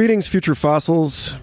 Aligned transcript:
Greetings, 0.00 0.28
future 0.28 0.54
fossils. 0.54 1.36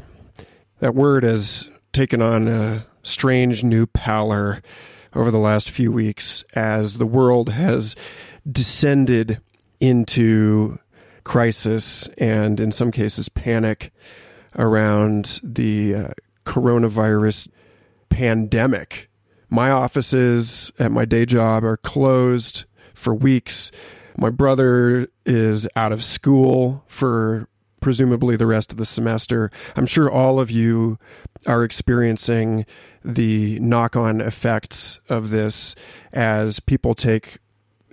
That 0.80 0.96
word 0.96 1.22
has 1.22 1.70
taken 1.94 2.24
on 2.24 2.48
a 2.48 2.88
strange 3.04 3.64
new 3.64 3.86
pallor 3.86 4.64
over 5.14 5.30
the 5.30 5.38
last 5.38 5.70
few 5.70 5.92
weeks 5.92 6.44
as 6.56 6.98
the 6.98 7.06
world 7.06 7.50
has 7.50 7.96
descended 8.52 9.40
into 9.80 10.80
crisis 11.24 12.08
and, 12.18 12.60
in 12.60 12.72
some 12.72 12.90
cases, 12.90 13.30
panic 13.30 13.94
around 14.58 15.40
the 15.44 15.94
uh, 15.94 16.08
coronavirus 16.44 17.50
pandemic. 18.10 19.08
My 19.52 19.70
offices 19.70 20.72
at 20.80 20.92
my 20.92 21.06
day 21.06 21.28
job 21.28 21.64
are 21.64 21.78
closed 21.78 22.66
for 22.96 23.14
weeks. 23.14 23.72
My 24.18 24.32
brother 24.32 25.10
is 25.28 25.68
out 25.76 25.92
of 25.92 26.04
school 26.04 26.84
for 26.88 27.48
presumably 27.80 28.36
the 28.36 28.46
rest 28.46 28.72
of 28.72 28.78
the 28.78 28.86
semester. 28.86 29.52
I'm 29.76 29.86
sure 29.86 30.10
all 30.10 30.40
of 30.40 30.52
you 30.52 30.98
are 31.46 31.64
experiencing 31.64 32.66
the 33.04 33.60
knock 33.60 33.96
on 33.96 34.22
effects 34.22 35.00
of 35.10 35.30
this 35.30 35.76
as 36.14 36.60
people 36.60 36.96
take, 36.96 37.38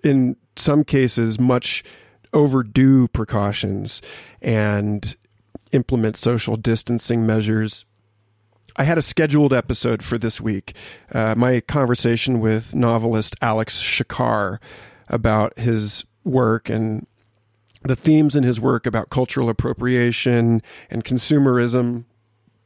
in 0.03 0.37
some 0.57 0.85
cases, 0.85 1.39
much 1.39 1.85
overdue 2.33 3.09
precautions 3.09 4.03
and 4.43 5.17
implement 5.73 6.17
social 6.17 6.57
distancing 6.57 7.27
measures. 7.27 7.85
I 8.77 8.85
had 8.85 8.99
a 8.99 9.03
scheduled 9.03 9.53
episode 9.53 10.03
for 10.03 10.19
this 10.19 10.41
week. 10.41 10.75
Uh, 11.13 11.35
my 11.37 11.61
conversation 11.61 12.41
with 12.41 12.75
novelist 12.75 13.37
Alex 13.41 13.81
Shakar 13.81 14.59
about 15.09 15.57
his 15.59 16.05
work 16.25 16.69
and 16.69 17.07
the 17.85 17.97
themes 17.97 18.35
in 18.35 18.43
his 18.43 18.61
work 18.61 18.87
about 18.87 19.11
cultural 19.11 19.49
appropriation 19.49 20.63
and 20.91 21.05
consumerism, 21.05 22.05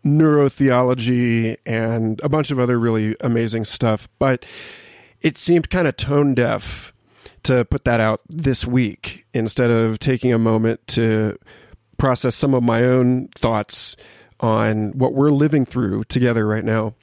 neurotheology, 0.04 1.56
and 1.66 2.20
a 2.22 2.28
bunch 2.28 2.50
of 2.50 2.58
other 2.58 2.78
really 2.78 3.16
amazing 3.20 3.64
stuff. 3.64 4.08
But 4.18 4.46
it 5.20 5.36
seemed 5.36 5.70
kind 5.70 5.88
of 5.88 5.96
tone 5.96 6.34
deaf 6.34 6.92
to 7.42 7.64
put 7.64 7.84
that 7.84 8.00
out 8.00 8.20
this 8.28 8.64
week 8.64 9.26
instead 9.34 9.70
of 9.70 9.98
taking 9.98 10.32
a 10.32 10.38
moment 10.38 10.86
to 10.88 11.38
process 11.96 12.34
some 12.34 12.54
of 12.54 12.62
my 12.62 12.84
own 12.84 13.28
thoughts 13.34 13.96
on 14.40 14.92
what 14.92 15.14
we're 15.14 15.30
living 15.30 15.64
through 15.64 16.04
together 16.04 16.46
right 16.46 16.64
now. 16.64 16.94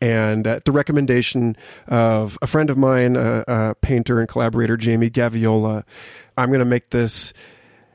And 0.00 0.46
at 0.46 0.64
the 0.64 0.72
recommendation 0.72 1.56
of 1.88 2.38
a 2.40 2.46
friend 2.46 2.70
of 2.70 2.78
mine, 2.78 3.16
a, 3.16 3.44
a 3.48 3.74
painter 3.76 4.20
and 4.20 4.28
collaborator, 4.28 4.76
Jamie 4.76 5.10
Gaviola, 5.10 5.84
I'm 6.36 6.50
going 6.50 6.60
to 6.60 6.64
make 6.64 6.90
this 6.90 7.32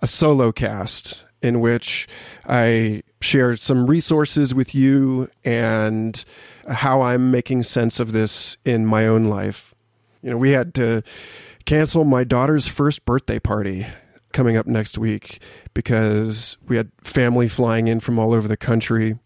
a 0.01 0.07
solo 0.07 0.51
cast 0.51 1.23
in 1.41 1.59
which 1.59 2.07
I 2.45 3.03
share 3.21 3.55
some 3.55 3.85
resources 3.85 4.53
with 4.53 4.73
you 4.73 5.29
and 5.43 6.23
how 6.67 7.01
I'm 7.01 7.31
making 7.31 7.63
sense 7.63 7.99
of 7.99 8.13
this 8.13 8.57
in 8.65 8.85
my 8.85 9.05
own 9.05 9.25
life. 9.25 9.73
You 10.21 10.31
know, 10.31 10.37
we 10.37 10.51
had 10.51 10.73
to 10.75 11.03
cancel 11.65 12.05
my 12.05 12.23
daughter's 12.23 12.67
first 12.67 13.05
birthday 13.05 13.39
party 13.39 13.85
coming 14.31 14.57
up 14.57 14.67
next 14.67 14.97
week 14.97 15.41
because 15.73 16.58
we 16.67 16.77
had 16.77 16.92
family 17.02 17.47
flying 17.47 17.87
in 17.87 17.99
from 17.99 18.17
all 18.19 18.33
over 18.33 18.47
the 18.47 18.58
country. 18.58 19.19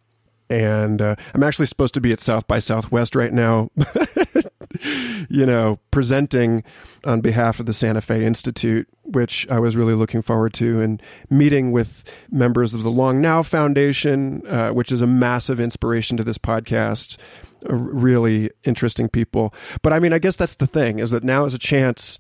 And 0.50 1.02
uh, 1.02 1.16
I'm 1.34 1.44
actually 1.44 1.66
supposed 1.66 1.94
to 1.96 2.02
be 2.02 2.12
at 2.12 2.20
South 2.20 2.48
by 2.48 2.60
Southwest 2.60 3.16
right 3.16 3.34
now, 3.34 3.70
you 5.30 5.46
know, 5.46 5.80
presenting 5.92 6.64
on 7.04 7.22
behalf 7.22 7.60
of 7.60 7.66
the 7.66 7.74
Santa 7.74 8.02
Fe 8.02 8.26
Institute, 8.26 8.88
which 9.04 9.48
I 9.50 9.60
was 9.60 9.76
really 9.76 9.94
looking 9.94 10.22
forward 10.22 10.54
to, 10.56 10.82
and 10.82 11.02
meeting 11.30 11.72
with 11.72 12.04
members 12.32 12.74
of 12.74 12.84
the 12.84 12.92
Long 12.92 13.22
Now 13.22 13.44
Foundation, 13.44 14.46
uh, 14.48 14.70
which 14.70 14.92
is 14.92 15.02
a 15.02 15.08
massive 15.08 15.60
inspiration 15.60 16.18
to 16.18 16.24
this 16.24 16.38
podcast. 16.38 17.18
Uh, 17.68 17.76
really 17.76 18.52
interesting 18.64 19.10
people. 19.10 19.54
But 19.82 19.92
I 19.92 20.00
mean, 20.00 20.14
I 20.14 20.20
guess 20.20 20.36
that's 20.36 20.56
the 20.56 20.68
thing 20.68 21.00
is 21.00 21.12
that 21.12 21.24
now 21.24 21.46
is 21.46 21.56
a 21.56 21.60
chance 21.60 22.20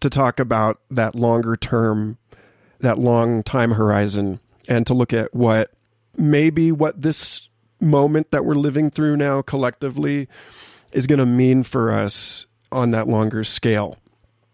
to 0.00 0.10
talk 0.10 0.40
about 0.40 0.80
that 0.90 1.14
longer 1.14 1.56
term 1.56 2.18
that 2.80 2.98
long 2.98 3.42
time 3.42 3.70
horizon 3.72 4.40
and 4.68 4.86
to 4.86 4.94
look 4.94 5.12
at 5.12 5.34
what 5.34 5.70
maybe 6.16 6.70
what 6.70 7.00
this 7.00 7.48
moment 7.82 8.30
that 8.30 8.44
we're 8.44 8.54
living 8.54 8.90
through 8.90 9.16
now 9.16 9.42
collectively 9.42 10.28
is 10.92 11.06
going 11.06 11.18
to 11.18 11.26
mean 11.26 11.62
for 11.62 11.92
us 11.92 12.46
on 12.70 12.90
that 12.90 13.08
longer 13.08 13.44
scale 13.44 13.96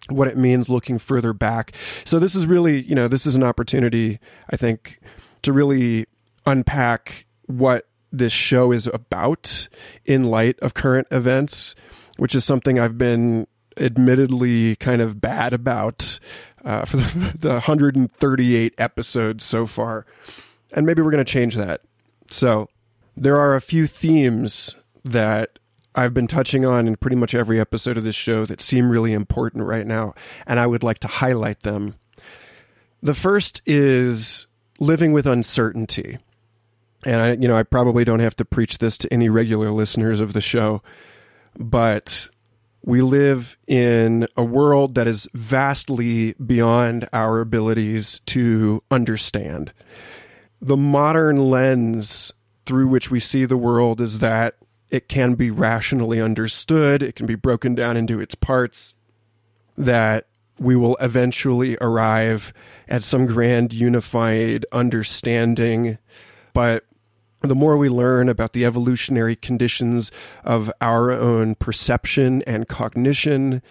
what 0.08 0.26
it 0.26 0.36
means 0.38 0.68
looking 0.70 0.98
further 0.98 1.32
back 1.32 1.72
so 2.04 2.18
this 2.18 2.34
is 2.34 2.46
really 2.46 2.82
you 2.82 2.94
know 2.94 3.08
this 3.08 3.26
is 3.26 3.34
an 3.34 3.42
opportunity 3.42 4.18
i 4.50 4.56
think 4.56 4.98
to 5.42 5.52
really 5.52 6.06
unpack 6.46 7.26
what 7.46 7.86
this 8.10 8.32
show 8.32 8.72
is 8.72 8.86
about 8.86 9.68
in 10.06 10.24
light 10.24 10.58
of 10.60 10.72
current 10.72 11.06
events 11.10 11.74
which 12.16 12.34
is 12.34 12.44
something 12.44 12.78
i've 12.78 12.96
been 12.96 13.46
admittedly 13.76 14.76
kind 14.76 15.00
of 15.00 15.20
bad 15.20 15.52
about 15.52 16.18
uh, 16.64 16.84
for 16.84 16.98
the, 16.98 17.34
the 17.38 17.48
138 17.48 18.74
episodes 18.78 19.44
so 19.44 19.66
far. 19.66 20.06
And 20.72 20.86
maybe 20.86 21.02
we're 21.02 21.10
going 21.10 21.24
to 21.24 21.32
change 21.32 21.56
that. 21.56 21.82
So 22.30 22.68
there 23.20 23.36
are 23.36 23.56
a 23.56 23.60
few 23.60 23.86
themes 23.86 24.76
that 25.04 25.58
I've 25.94 26.14
been 26.14 26.28
touching 26.28 26.64
on 26.64 26.86
in 26.86 26.96
pretty 26.96 27.16
much 27.16 27.34
every 27.34 27.58
episode 27.58 27.96
of 27.96 28.04
this 28.04 28.14
show 28.14 28.46
that 28.46 28.60
seem 28.60 28.90
really 28.90 29.12
important 29.12 29.64
right 29.64 29.86
now, 29.86 30.14
and 30.46 30.60
I 30.60 30.66
would 30.66 30.84
like 30.84 30.98
to 31.00 31.08
highlight 31.08 31.60
them. 31.60 31.96
The 33.02 33.14
first 33.14 33.60
is 33.66 34.46
living 34.78 35.12
with 35.12 35.26
uncertainty. 35.26 36.18
And 37.04 37.20
I, 37.20 37.32
you 37.32 37.48
know, 37.48 37.56
I 37.56 37.62
probably 37.62 38.04
don't 38.04 38.20
have 38.20 38.36
to 38.36 38.44
preach 38.44 38.78
this 38.78 38.96
to 38.98 39.12
any 39.12 39.28
regular 39.28 39.70
listeners 39.70 40.20
of 40.20 40.32
the 40.32 40.40
show, 40.40 40.82
but 41.56 42.28
we 42.84 43.02
live 43.02 43.56
in 43.66 44.26
a 44.36 44.44
world 44.44 44.94
that 44.94 45.08
is 45.08 45.28
vastly 45.34 46.34
beyond 46.34 47.08
our 47.12 47.40
abilities 47.40 48.20
to 48.26 48.82
understand. 48.90 49.72
The 50.60 50.76
modern 50.76 51.50
lens 51.50 52.32
through 52.68 52.86
which 52.86 53.10
we 53.10 53.18
see 53.18 53.46
the 53.46 53.56
world 53.56 53.98
is 53.98 54.18
that 54.18 54.56
it 54.90 55.08
can 55.08 55.34
be 55.34 55.50
rationally 55.50 56.20
understood, 56.20 57.02
it 57.02 57.16
can 57.16 57.24
be 57.24 57.34
broken 57.34 57.74
down 57.74 57.96
into 57.96 58.20
its 58.20 58.34
parts, 58.34 58.92
that 59.78 60.26
we 60.58 60.76
will 60.76 60.94
eventually 61.00 61.78
arrive 61.80 62.52
at 62.86 63.02
some 63.02 63.24
grand 63.24 63.72
unified 63.72 64.66
understanding. 64.70 65.96
But 66.52 66.84
the 67.40 67.54
more 67.54 67.78
we 67.78 67.88
learn 67.88 68.28
about 68.28 68.52
the 68.52 68.66
evolutionary 68.66 69.34
conditions 69.34 70.12
of 70.44 70.70
our 70.82 71.10
own 71.10 71.54
perception 71.54 72.42
and 72.42 72.68
cognition, 72.68 73.62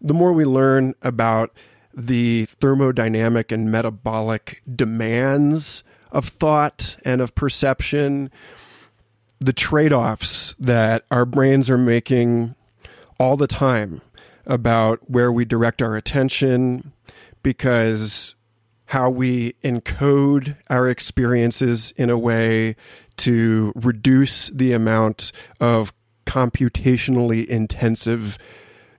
the 0.00 0.14
more 0.14 0.32
we 0.32 0.44
learn 0.44 0.94
about 1.02 1.56
the 1.94 2.48
thermodynamic 2.60 3.52
and 3.52 3.70
metabolic 3.70 4.62
demands 4.74 5.84
of 6.12 6.28
thought 6.28 6.96
and 7.04 7.20
of 7.20 7.34
perception, 7.34 8.30
the 9.40 9.52
trade 9.52 9.92
offs 9.92 10.54
that 10.60 11.04
our 11.10 11.24
brains 11.24 11.68
are 11.68 11.78
making 11.78 12.54
all 13.18 13.36
the 13.36 13.48
time 13.48 14.00
about 14.46 15.10
where 15.10 15.32
we 15.32 15.44
direct 15.44 15.82
our 15.82 15.96
attention, 15.96 16.92
because 17.42 18.36
how 18.86 19.08
we 19.08 19.54
encode 19.64 20.56
our 20.68 20.88
experiences 20.88 21.92
in 21.96 22.10
a 22.10 22.18
way 22.18 22.76
to 23.16 23.72
reduce 23.74 24.48
the 24.50 24.72
amount 24.72 25.32
of 25.60 25.92
computationally 26.26 27.46
intensive 27.46 28.38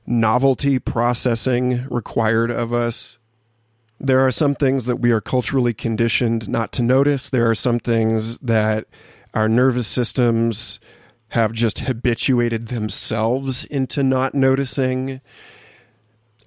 novelty 0.06 0.80
processing 0.80 1.86
required 1.90 2.52
of 2.52 2.74
us. 2.74 3.18
There 4.04 4.20
are 4.20 4.32
some 4.32 4.54
things 4.54 4.86
that 4.86 4.98
we 4.98 5.12
are 5.12 5.22
culturally 5.22 5.74
conditioned 5.74 6.50
not 6.50 6.74
to 6.74 6.82
notice. 6.82 7.30
There 7.30 7.50
are 7.50 7.56
some 7.56 7.80
things 7.80 8.38
that 8.40 8.86
our 9.34 9.48
nervous 9.48 9.88
systems 9.88 10.82
have 11.30 11.54
just 11.54 11.80
habituated 11.80 12.68
themselves 12.68 13.64
into 13.64 14.04
not 14.04 14.36
noticing. 14.36 15.22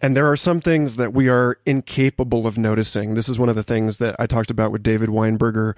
And 0.03 0.15
there 0.15 0.31
are 0.31 0.37
some 0.37 0.61
things 0.61 0.97
that 0.97 1.15
we 1.15 1.31
are 1.31 1.59
incapable 1.65 2.47
of 2.47 2.59
noticing. 2.59 3.15
This 3.15 3.31
is 3.31 3.39
one 3.39 3.49
of 3.49 3.57
the 3.57 3.63
things 3.63 3.97
that 3.99 4.17
I 4.19 4.27
talked 4.27 4.51
about 4.51 4.71
with 4.71 4.83
David 4.83 5.09
Weinberger 5.09 5.73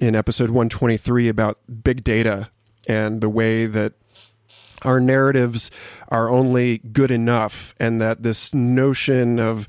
in 0.00 0.16
episode 0.16 0.50
123 0.50 1.28
about 1.28 1.60
big 1.84 2.02
data 2.02 2.50
and 2.88 3.20
the 3.20 3.28
way 3.28 3.66
that 3.66 3.92
our 4.82 4.98
narratives 4.98 5.70
are 6.08 6.28
only 6.28 6.78
good 6.78 7.12
enough 7.12 7.72
and 7.78 8.00
that 8.00 8.24
this 8.24 8.52
notion 8.52 9.38
of 9.38 9.68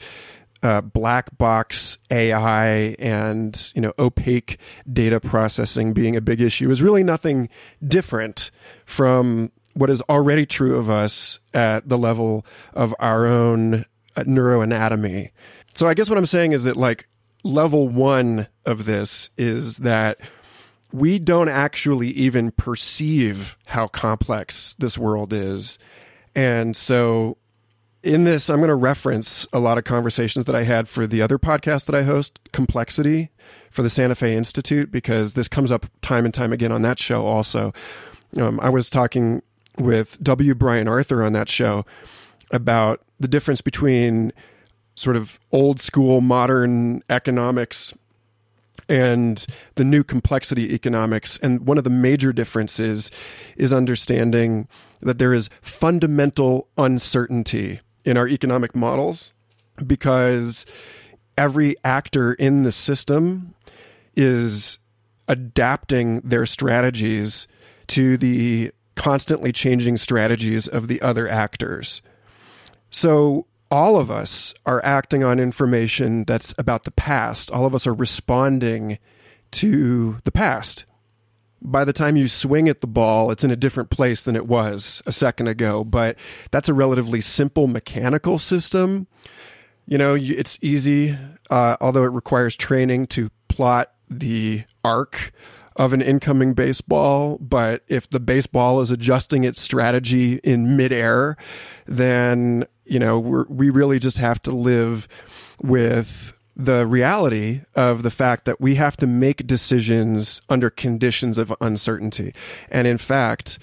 uh, 0.64 0.82
black 0.82 1.38
box 1.38 1.98
AI 2.12 2.96
and 3.00 3.72
you 3.74 3.82
know 3.82 3.94
opaque 3.98 4.60
data 4.92 5.20
processing 5.20 5.94
being 5.94 6.16
a 6.16 6.22
big 6.22 6.42
issue 6.42 6.70
is 6.70 6.82
really 6.82 7.04
nothing 7.04 7.50
different 7.88 8.52
from 8.86 9.52
what 9.74 9.90
is 9.90 10.02
already 10.10 10.46
true 10.46 10.78
of 10.78 10.90
us 10.90 11.40
at 11.54 11.88
the 11.88 11.98
level 11.98 12.46
of 12.74 12.94
our 13.00 13.26
own 13.26 13.86
uh, 14.16 14.24
neuroanatomy. 14.24 15.32
So 15.74 15.88
I 15.88 15.94
guess 15.94 16.10
what 16.10 16.18
I'm 16.18 16.26
saying 16.26 16.52
is 16.52 16.66
that 16.66 16.78
like 16.78 17.08
level 17.44 17.88
one 17.88 18.48
of 18.66 18.86
this 18.86 19.30
is 19.38 19.78
that 19.78 20.20
we 20.92 21.20
don't 21.20 21.50
actually 21.50 22.10
even 22.10 22.52
perceive 22.52 23.58
how 23.66 23.88
complex 23.88 24.76
this 24.78 24.98
world 24.98 25.32
is. 25.32 25.80
And 26.36 26.76
so 26.76 27.38
in 28.04 28.24
this, 28.24 28.50
I'm 28.50 28.58
going 28.58 28.70
to 28.70 28.76
reference 28.76 29.48
a 29.54 29.60
lot 29.60 29.78
of 29.78 29.84
conversations 29.84 30.46
that 30.46 30.56
I 30.56 30.64
had 30.64 30.88
for 30.88 31.06
the 31.06 31.22
other 31.22 31.38
podcast 31.38 31.86
that 31.86 31.96
I 31.96 32.04
host, 32.04 32.40
Complexity, 32.52 33.30
for 33.70 33.84
the 33.84 33.90
Santa 33.90 34.16
Fe 34.16 34.36
Institute, 34.36 34.92
because 34.92 35.34
this 35.34 35.48
comes 35.48 35.72
up 35.72 35.86
time 36.02 36.26
and 36.26 36.34
time 36.34 36.52
again 36.52 36.72
on 36.72 36.82
that 36.82 37.00
show 37.00 37.26
also. 37.26 37.74
Um, 38.38 38.60
I 38.60 38.70
was 38.70 38.90
talking 38.90 39.42
with 39.78 40.22
W. 40.22 40.56
Brian 40.56 40.88
Arthur 40.88 41.24
on 41.24 41.34
that 41.34 41.48
show 41.48 41.86
about 42.52 43.02
the 43.20 43.28
difference 43.28 43.62
between 43.62 44.34
sort 44.96 45.16
of 45.16 45.40
old 45.52 45.80
school 45.80 46.22
modern 46.22 47.04
economics 47.10 47.94
and 48.90 49.46
the 49.76 49.86
new 49.86 50.04
complexity 50.04 50.74
economics. 50.74 51.38
And 51.38 51.66
one 51.66 51.78
of 51.78 51.84
the 51.84 51.90
major 51.90 52.34
differences 52.34 53.10
is 53.56 53.72
understanding 53.72 54.68
that 55.02 55.18
there 55.18 55.34
is 55.34 55.50
fundamental 55.62 56.68
uncertainty 56.78 57.80
in 58.06 58.18
our 58.18 58.28
economic 58.28 58.76
models 58.76 59.34
because 59.86 60.66
every 61.38 61.76
actor 61.84 62.34
in 62.34 62.64
the 62.64 62.72
system 62.72 63.54
is 64.16 64.80
adapting 65.28 66.20
their 66.22 66.46
strategies 66.46 67.48
to 67.88 68.18
the 68.18 68.72
constantly 68.96 69.52
changing 69.52 69.98
strategies 69.98 70.68
of 70.68 70.88
the 70.88 71.02
other 71.02 71.28
actors. 71.28 72.02
So 72.90 73.48
all 73.70 73.98
of 73.98 74.12
us 74.12 74.54
are 74.66 74.84
acting 74.84 75.24
on 75.24 75.40
information 75.40 76.26
that's 76.26 76.54
about 76.58 76.84
the 76.84 76.92
past. 76.92 77.50
All 77.52 77.66
of 77.66 77.74
us 77.74 77.88
are 77.88 77.94
responding 77.94 79.00
to 79.52 80.18
the 80.26 80.32
past. 80.32 80.86
By 81.62 81.86
the 81.86 81.94
time 81.94 82.16
you 82.16 82.28
swing 82.28 82.68
at 82.68 82.82
the 82.82 82.88
ball, 82.88 83.32
it's 83.32 83.44
in 83.44 83.52
a 83.52 83.56
different 83.56 83.90
place 83.90 84.24
than 84.24 84.36
it 84.36 84.48
was 84.48 85.02
a 85.06 85.12
second 85.12 85.48
ago. 85.48 85.84
But 85.84 86.18
that's 86.50 86.70
a 86.70 86.74
relatively 86.74 87.22
simple 87.22 87.68
mechanical 87.68 88.40
system. 88.40 89.08
You 89.86 89.98
know, 89.98 90.16
it's 90.16 90.58
easy, 90.62 91.18
uh, 91.50 91.78
although 91.82 92.04
it 92.04 92.12
requires 92.12 92.56
training 92.56 93.08
to 93.08 93.30
plot 93.48 93.92
the 94.10 94.64
arc 94.84 95.32
of 95.76 95.94
an 95.94 96.02
incoming 96.02 96.54
baseball, 96.54 97.38
but 97.40 97.84
if 97.88 98.10
the 98.10 98.20
baseball 98.20 98.82
is 98.82 98.92
adjusting 98.92 99.44
its 99.44 99.60
strategy 99.60 100.36
in 100.44 100.76
midair, 100.76 101.38
then 101.86 102.66
you 102.86 103.00
know 103.00 103.20
we 103.20 103.70
really 103.70 104.00
just 104.00 104.18
have 104.18 104.42
to 104.44 104.52
live 104.52 105.08
with 105.62 106.34
the 106.66 106.86
reality 106.86 107.62
of 107.76 108.04
the 108.04 108.12
fact 108.12 108.46
that 108.46 108.62
we 108.62 108.76
have 108.76 108.96
to 108.98 109.08
make 109.08 109.48
decisions 109.48 110.42
under 110.50 110.70
conditions 110.70 111.38
of 111.38 111.54
uncertainty. 111.62 112.34
And 112.70 112.88
in 112.88 112.98
fact, 112.98 113.60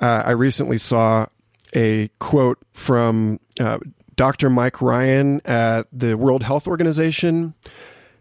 uh, 0.00 0.22
I 0.24 0.30
recently 0.30 0.78
saw 0.78 1.26
a 1.74 2.08
quote 2.18 2.58
from 2.72 3.40
uh, 3.60 3.78
Dr. 4.16 4.50
Mike 4.50 4.80
Ryan 4.80 5.40
at 5.44 5.86
the 5.92 6.16
World 6.16 6.42
Health 6.42 6.66
Organization 6.66 7.54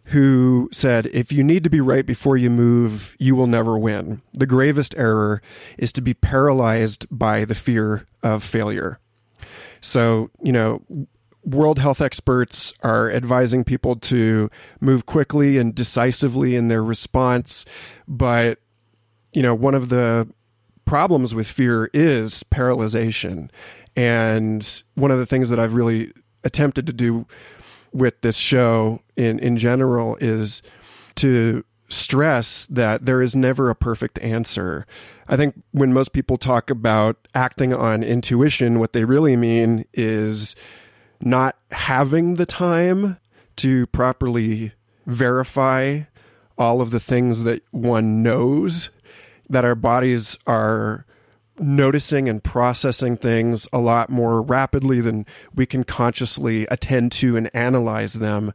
who 0.06 0.70
said, 0.72 1.06
If 1.08 1.32
you 1.32 1.44
need 1.44 1.64
to 1.64 1.70
be 1.70 1.82
right 1.82 2.06
before 2.06 2.38
you 2.38 2.50
move, 2.50 3.16
you 3.20 3.36
will 3.36 3.48
never 3.48 3.78
win. 3.78 4.22
The 4.34 4.46
gravest 4.46 4.96
error 4.98 5.42
is 5.78 5.92
to 5.94 6.02
be 6.02 6.14
paralyzed 6.14 7.06
by 7.12 7.46
the 7.46 7.56
fear 7.56 8.06
of 8.24 8.44
failure. 8.44 9.00
So, 9.82 10.30
you 10.42 10.52
know, 10.52 10.82
world 11.48 11.80
health 11.80 12.02
experts 12.02 12.74
are 12.84 13.10
advising 13.10 13.64
people 13.64 13.96
to 13.96 14.50
move 14.82 15.06
quickly 15.06 15.58
and 15.58 15.74
decisively 15.74 16.56
in 16.56 16.68
their 16.68 16.84
response. 16.84 17.66
But, 18.08 18.60
you 19.32 19.42
know, 19.42 19.56
one 19.56 19.74
of 19.74 19.88
the 19.90 20.28
problems 20.86 21.34
with 21.34 21.48
fear 21.48 21.90
is 21.94 22.44
paralyzation. 22.52 23.50
And 23.96 24.84
one 24.96 25.10
of 25.10 25.20
the 25.20 25.26
things 25.26 25.50
that 25.50 25.60
I've 25.60 25.74
really 25.74 26.12
attempted 26.44 26.86
to 26.88 26.94
do 26.94 27.26
with 27.94 28.20
this 28.22 28.36
show 28.36 29.02
in 29.16 29.40
in 29.40 29.58
general 29.58 30.18
is 30.20 30.62
to 31.16 31.64
stress 31.90 32.68
that 32.68 33.06
there 33.06 33.22
is 33.22 33.36
never 33.36 33.70
a 33.70 33.76
perfect 33.76 34.20
answer. 34.20 34.86
I 35.30 35.38
think 35.38 35.64
when 35.72 35.94
most 35.94 36.12
people 36.12 36.36
talk 36.38 36.70
about 36.70 37.28
acting 37.34 37.74
on 37.74 38.04
intuition, 38.04 38.80
what 38.80 38.92
they 38.92 39.06
really 39.06 39.38
mean 39.38 39.86
is 39.94 40.56
not 41.22 41.58
having 41.72 42.36
the 42.36 42.46
time 42.46 43.18
to 43.58 43.88
properly 43.88 44.74
verify 45.06 46.02
all 46.58 46.82
of 46.82 46.92
the 46.92 47.00
things 47.00 47.44
that 47.44 47.62
one 47.72 48.24
knows 48.24 48.90
that 49.50 49.66
our 49.66 49.76
bodies 49.76 50.38
are 50.46 51.06
noticing 51.60 52.30
and 52.30 52.44
processing 52.44 53.18
things 53.18 53.68
a 53.74 53.80
lot 53.80 54.10
more 54.10 54.42
rapidly 54.42 55.02
than 55.02 55.26
we 55.56 55.66
can 55.66 55.84
consciously 55.84 56.68
attend 56.70 57.12
to 57.12 57.36
and 57.36 57.50
analyze 57.56 58.14
them. 58.14 58.54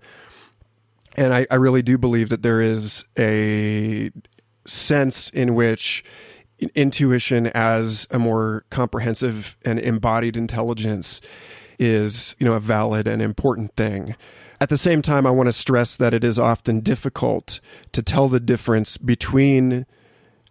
And 1.17 1.35
I, 1.35 1.47
I 1.51 1.57
really 1.57 1.83
do 1.83 1.99
believe 1.99 2.29
that 2.29 2.43
there 2.43 2.61
is 2.61 3.05
a 3.19 4.11
sense 4.67 5.31
in 5.31 5.55
which 5.55 6.05
intuition 6.75 7.49
as 7.49 8.07
a 8.11 8.19
more 8.19 8.65
comprehensive 8.71 9.57
and 9.65 9.79
embodied 9.81 10.37
intelligence 10.37 11.21
is, 11.79 12.37
you 12.39 12.47
know, 12.47 12.55
a 12.55 12.61
valid 12.61 13.07
and 13.07 13.23
important 13.23 13.75
thing. 13.77 14.15
At 14.61 14.69
the 14.69 14.77
same 14.77 15.03
time, 15.03 15.27
I 15.27 15.31
want 15.31 15.49
to 15.49 15.53
stress 15.53 15.97
that 15.97 16.15
it 16.15 16.23
is 16.23 16.39
often 16.39 16.81
difficult 16.81 17.61
to 17.93 18.03
tell 18.03 18.29
the 18.29 18.41
difference 18.41 18.97
between 18.97 19.87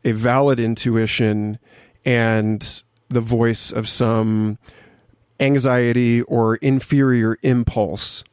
a 0.04 0.12
valid 0.12 0.60
intuition 0.60 1.60
and 2.04 2.84
the 3.10 3.22
voice 3.22 3.72
of 3.72 3.88
some 3.88 4.58
anxiety 5.40 6.22
or 6.24 6.56
inferior 6.58 7.38
impulse. 7.42 8.24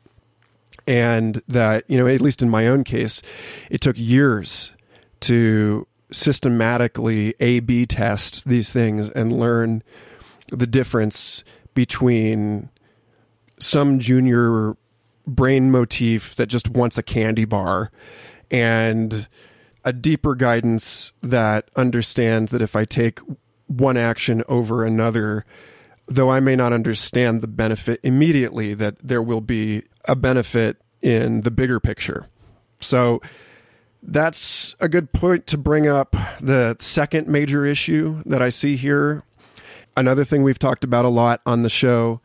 And 0.87 1.43
that, 1.49 1.85
you 1.87 1.97
know, 1.99 2.07
at 2.07 2.21
least 2.21 2.43
in 2.43 2.49
my 2.49 2.67
own 2.67 2.83
case, 2.83 3.23
it 3.71 3.81
took 3.81 3.97
years 3.99 4.73
to 5.21 5.87
systematically 6.11 7.35
A 7.41 7.61
B 7.61 7.85
test 7.85 8.49
these 8.49 8.73
things 8.73 9.11
and 9.11 9.39
learn 9.39 9.83
the 10.51 10.67
difference 10.67 11.45
between 11.75 12.71
some 13.59 13.99
junior 13.99 14.77
brain 15.27 15.71
motif 15.71 16.35
that 16.37 16.47
just 16.47 16.71
wants 16.71 16.97
a 16.99 17.03
candy 17.03 17.45
bar 17.45 17.91
and 18.51 19.29
a 19.85 19.93
deeper 19.93 20.35
guidance 20.35 21.13
that 21.23 21.69
understands 21.77 22.51
that 22.53 22.63
if 22.63 22.75
I 22.75 22.85
take 22.85 23.21
one 23.67 23.97
action 23.97 24.43
over 24.49 24.85
another, 24.85 25.45
though 26.07 26.31
I 26.31 26.41
may 26.41 26.57
not 26.57 26.73
understand 26.73 27.43
the 27.43 27.47
benefit 27.47 28.01
immediately, 28.03 28.75
that 28.75 28.99
there 29.01 29.23
will 29.23 29.41
be 29.41 29.85
a 30.07 30.17
benefit 30.17 30.79
in 31.03 31.43
the 31.43 31.51
bigger 31.51 31.79
picture. 31.79 32.27
So 32.81 33.21
that's 34.03 34.75
a 34.81 34.89
good 34.89 35.13
point 35.13 35.47
to 35.49 35.59
bring 35.59 35.87
up 35.87 36.17
the 36.41 36.77
second 36.81 37.29
major 37.29 37.65
issue 37.65 38.23
that 38.27 38.41
I 38.41 38.49
see 38.49 38.77
here. 38.77 39.23
Another 39.97 40.25
thing 40.25 40.43
we've 40.43 40.59
talked 40.59 40.85
about 40.85 41.05
a 41.05 41.09
lot 41.09 41.41
on 41.45 41.63
the 41.63 41.69
show 41.69 42.21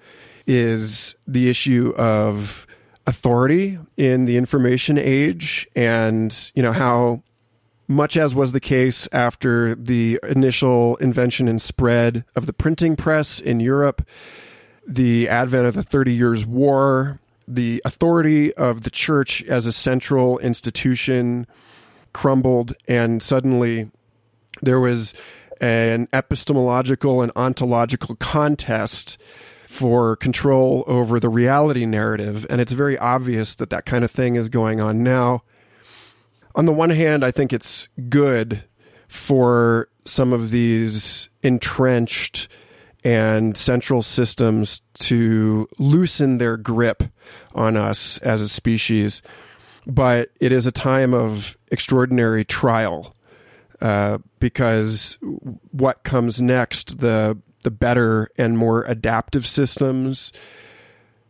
is 0.48 1.16
the 1.28 1.50
issue 1.50 1.94
of 1.98 2.68
authority 3.06 3.78
in 3.98 4.26
the 4.26 4.38
information 4.38 4.98
age 4.98 5.68
and 5.76 6.52
you 6.56 6.64
know 6.64 6.72
how 6.72 7.22
much 7.88 8.18
as 8.18 8.34
was 8.34 8.52
the 8.52 8.60
case 8.60 9.08
after 9.12 9.76
the 9.76 10.20
initial 10.24 10.96
invention 10.98 11.48
and 11.48 11.62
spread 11.62 12.24
of 12.36 12.46
the 12.46 12.54
printing 12.54 12.96
press 12.96 13.40
in 13.40 13.60
Europe, 13.60 14.08
the 14.88 15.28
advent 15.28 15.68
of 15.68 15.74
the 15.74 15.84
Thirty 15.84 16.14
Years' 16.14 16.46
War, 16.46 17.20
the 17.48 17.82
authority 17.86 18.54
of 18.54 18.84
the 18.84 18.90
church 18.90 19.44
as 19.44 19.66
a 19.66 19.72
central 19.72 20.40
institution 20.40 21.46
crumbled, 22.14 22.74
and 22.88 23.22
suddenly 23.22 23.92
there 24.62 24.80
was 24.80 25.14
an 25.60 26.08
epistemological 26.14 27.22
and 27.22 27.32
ontological 27.36 28.16
contest 28.16 29.18
for 29.74 30.15
control 30.15 30.84
over 30.88 31.20
the 31.20 31.30
reality 31.30 31.86
narrative. 31.86 32.46
And 32.50 32.62
it's 32.62 32.72
very 32.72 32.98
obvious 32.98 33.56
that 33.56 33.72
that 33.72 33.86
kind 33.86 34.03
of 34.03 34.12
thing 34.12 34.36
is 34.36 34.48
going 34.50 34.80
on 34.80 35.03
now 35.03 35.44
on 36.56 36.65
the 36.65 36.74
one 36.74 36.89
hand, 36.89 37.24
I 37.24 37.32
think 37.32 37.51
it's 37.51 37.88
good 38.10 38.63
for 39.08 39.89
some 40.06 40.34
of 40.34 40.51
these 40.51 41.30
entrenched 41.42 42.48
and 43.03 43.58
central 43.58 44.01
systems 44.01 44.82
to 45.00 45.68
loosen 45.77 46.38
their 46.38 46.58
grip 46.58 47.03
on 47.53 47.75
us 47.75 48.18
as 48.20 48.42
a 48.42 48.48
species. 48.48 49.22
But 49.86 50.30
it 50.39 50.51
is 50.51 50.65
a 50.65 50.72
time 50.72 51.13
of 51.13 51.58
extraordinary 51.70 52.46
trial 52.46 53.15
uh, 53.82 54.20
because 54.39 55.18
what 55.72 56.03
comes 56.03 56.42
next, 56.42 57.00
the 57.00 57.38
the 57.63 57.72
better 57.72 58.29
and 58.38 58.58
more 58.58 58.84
adaptive 58.84 59.48
systems 59.48 60.32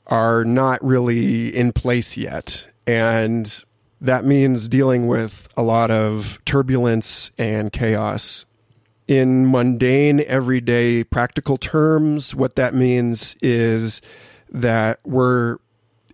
are 0.07 0.43
not 0.43 0.83
really 0.83 1.55
in 1.55 1.71
place 1.71 2.17
yet. 2.17 2.67
And 2.85 3.63
that 4.01 4.25
means 4.25 4.67
dealing 4.67 5.07
with 5.07 5.47
a 5.55 5.63
lot 5.63 5.89
of 5.89 6.39
turbulence 6.45 7.31
and 7.37 7.71
chaos. 7.71 8.45
In 9.07 9.49
mundane, 9.49 10.21
everyday, 10.21 11.03
practical 11.03 11.57
terms, 11.57 12.35
what 12.35 12.55
that 12.55 12.73
means 12.73 13.35
is 13.41 14.01
that 14.49 14.99
we're, 15.05 15.57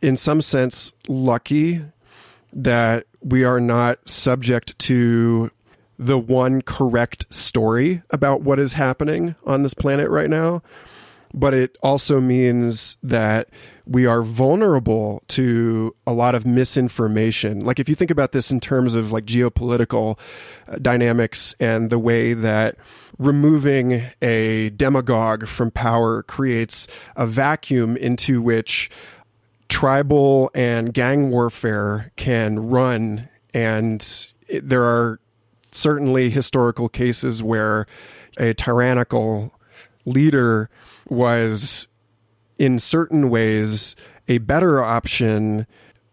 in 0.01 0.17
some 0.17 0.41
sense, 0.41 0.91
lucky 1.07 1.83
that 2.53 3.05
we 3.21 3.43
are 3.43 3.59
not 3.59 4.07
subject 4.07 4.77
to 4.79 5.51
the 6.00 6.18
one 6.18 6.62
correct 6.62 7.32
story 7.32 8.01
about 8.10 8.41
what 8.41 8.58
is 8.58 8.74
happening 8.74 9.36
on 9.46 9.63
this 9.63 9.74
planet 9.74 10.10
right 10.10 10.29
now. 10.29 10.63
But 11.32 11.53
it 11.53 11.77
also 11.84 12.20
means 12.20 12.98
that 13.03 13.50
we 13.86 14.08
are 14.08 14.24
vulnerable 14.24 15.22
to 15.27 15.96
a 16.08 16.13
lot 16.13 16.34
of 16.34 16.46
misinformation. 16.46 17.63
Like, 17.65 17.79
if 17.79 17.88
you 17.88 17.94
think 17.94 18.10
about 18.10 18.32
this 18.32 18.50
in 18.50 18.60
terms 18.60 18.96
of 18.96 19.12
like 19.12 19.25
geopolitical 19.25 20.18
uh, 20.68 20.77
dynamics 20.82 21.53
and 21.60 21.91
the 21.91 22.00
way 22.00 22.34
that 22.34 22.77
removing 23.20 24.01
a 24.22 24.70
demagogue 24.72 25.48
from 25.48 25.70
power 25.70 26.24
creates 26.24 26.88
a 27.15 27.27
vacuum 27.27 27.96
into 27.98 28.41
which 28.41 28.89
tribal 29.68 30.50
and 30.56 30.94
gang 30.94 31.29
warfare 31.29 32.12
can 32.15 32.70
run. 32.70 33.29
And 33.53 34.27
there 34.50 34.84
are 34.84 35.20
certainly 35.71 36.29
historical 36.29 36.89
cases 36.89 37.43
where 37.43 37.85
a 38.38 38.53
tyrannical 38.53 39.53
leader 40.05 40.69
was 41.09 41.88
in 42.57 42.79
certain 42.79 43.29
ways 43.29 43.95
a 44.27 44.38
better 44.39 44.83
option, 44.83 45.65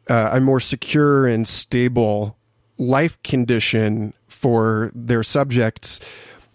uh, 0.08 0.30
a 0.32 0.40
more 0.40 0.60
secure 0.60 1.26
and 1.26 1.46
stable 1.46 2.36
life 2.78 3.20
condition 3.22 4.12
for 4.28 4.90
their 4.94 5.22
subjects 5.22 6.00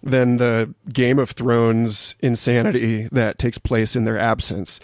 than 0.04 0.38
the 0.38 0.74
Game 0.92 1.20
of 1.20 1.32
Thrones 1.32 2.16
insanity 2.20 3.08
that 3.12 3.38
takes 3.38 3.58
place 3.58 3.96
in 3.96 4.04
their 4.04 4.18
absence. 4.18 4.80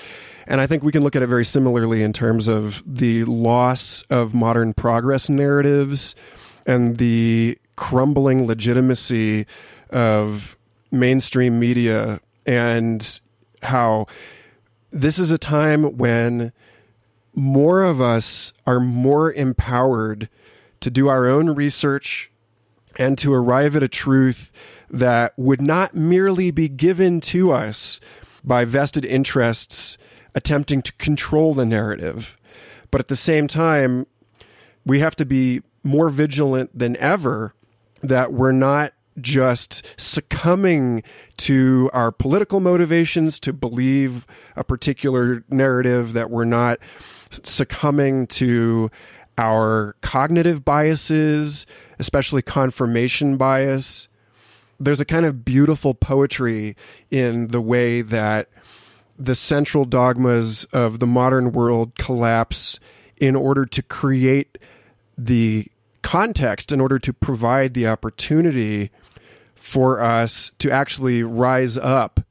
And 0.45 0.62
I 0.62 0.67
think 0.67 0.83
we 0.83 0.91
can 0.91 1.03
look 1.03 1.15
at 1.15 1.24
it 1.24 1.27
very 1.27 1.43
similarly 1.45 2.03
in 2.03 2.13
terms 2.13 2.47
of 2.47 2.83
the 2.86 3.25
loss 3.25 4.03
of 4.09 4.33
modern 4.33 4.74
progress 4.74 5.27
narratives 5.27 6.15
and 6.65 6.97
the 6.97 7.57
crumbling 7.77 8.46
legitimacy 8.46 9.46
of 9.89 10.57
mainstream 10.91 11.57
media 11.57 12.19
and 12.46 13.22
how 13.63 14.05
this 14.91 15.17
is 15.17 15.31
a 15.31 15.38
time 15.38 15.98
when 15.98 16.51
more 17.34 17.84
of 17.84 18.01
us 18.01 18.51
are 18.65 18.79
more 18.79 19.31
empowered 19.31 20.27
to 20.81 20.89
do 20.89 21.07
our 21.07 21.27
own 21.27 21.51
research 21.51 22.29
and 22.98 23.17
to 23.17 23.34
arrive 23.34 23.75
at 23.75 23.84
a 23.84 23.88
truth 23.88 24.51
that 24.89 25.34
would 25.38 25.62
not 25.62 25.96
merely 25.96 26.51
be 26.51 26.67
given 26.67 27.22
to 27.22 27.51
us 27.51 28.00
by 28.43 28.65
vested 28.65 29.05
interests 29.05 29.98
attempting 30.34 30.81
to 30.81 30.93
control 30.93 31.53
the 31.53 31.65
narrative. 31.65 32.38
But 32.89 33.01
at 33.01 33.07
the 33.07 33.15
same 33.15 33.48
time, 33.48 34.07
we 34.86 35.00
have 35.00 35.15
to 35.17 35.25
be 35.25 35.62
more 35.84 36.10
vigilant 36.10 36.77
than 36.77 36.96
ever 36.98 37.53
that 38.01 38.34
we're 38.34 38.51
not 38.51 38.94
just 39.20 39.84
succumbing 39.98 41.04
to 41.38 41.89
our 41.94 42.12
political 42.12 42.60
motivations 42.60 43.39
to 43.39 43.54
believe 43.54 44.27
a 44.56 44.63
particular 44.63 45.44
narrative, 45.50 46.13
that 46.13 46.30
we're 46.30 46.46
not 46.46 46.80
succumbing 47.30 48.27
to 48.27 48.92
our 49.38 49.96
cognitive 50.01 50.63
biases, 50.63 51.66
especially 52.00 52.42
confirmation 52.42 53.38
bias. 53.38 54.08
There's 54.80 55.00
a 55.00 55.06
kind 55.06 55.25
of 55.25 55.44
beautiful 55.44 55.94
poetry 55.94 56.75
in 57.10 57.48
the 57.48 57.62
way 57.62 58.01
that 58.04 58.50
the 59.18 59.36
central 59.36 59.86
dogmas 59.86 60.66
of 60.66 61.00
the 61.00 61.08
modern 61.08 61.51
world 61.51 61.96
collapse 61.96 62.80
in 63.18 63.36
order 63.36 63.66
to 63.66 63.82
create 63.82 64.60
the 65.18 65.68
context 66.07 66.71
in 66.71 66.79
order 66.79 66.97
to 66.97 67.11
provide 67.11 67.73
the 67.73 67.85
opportunity 67.85 68.89
for 69.55 69.99
us 69.99 70.53
to 70.57 70.71
actually 70.71 71.21
rise 71.21 71.75
up 71.75 72.21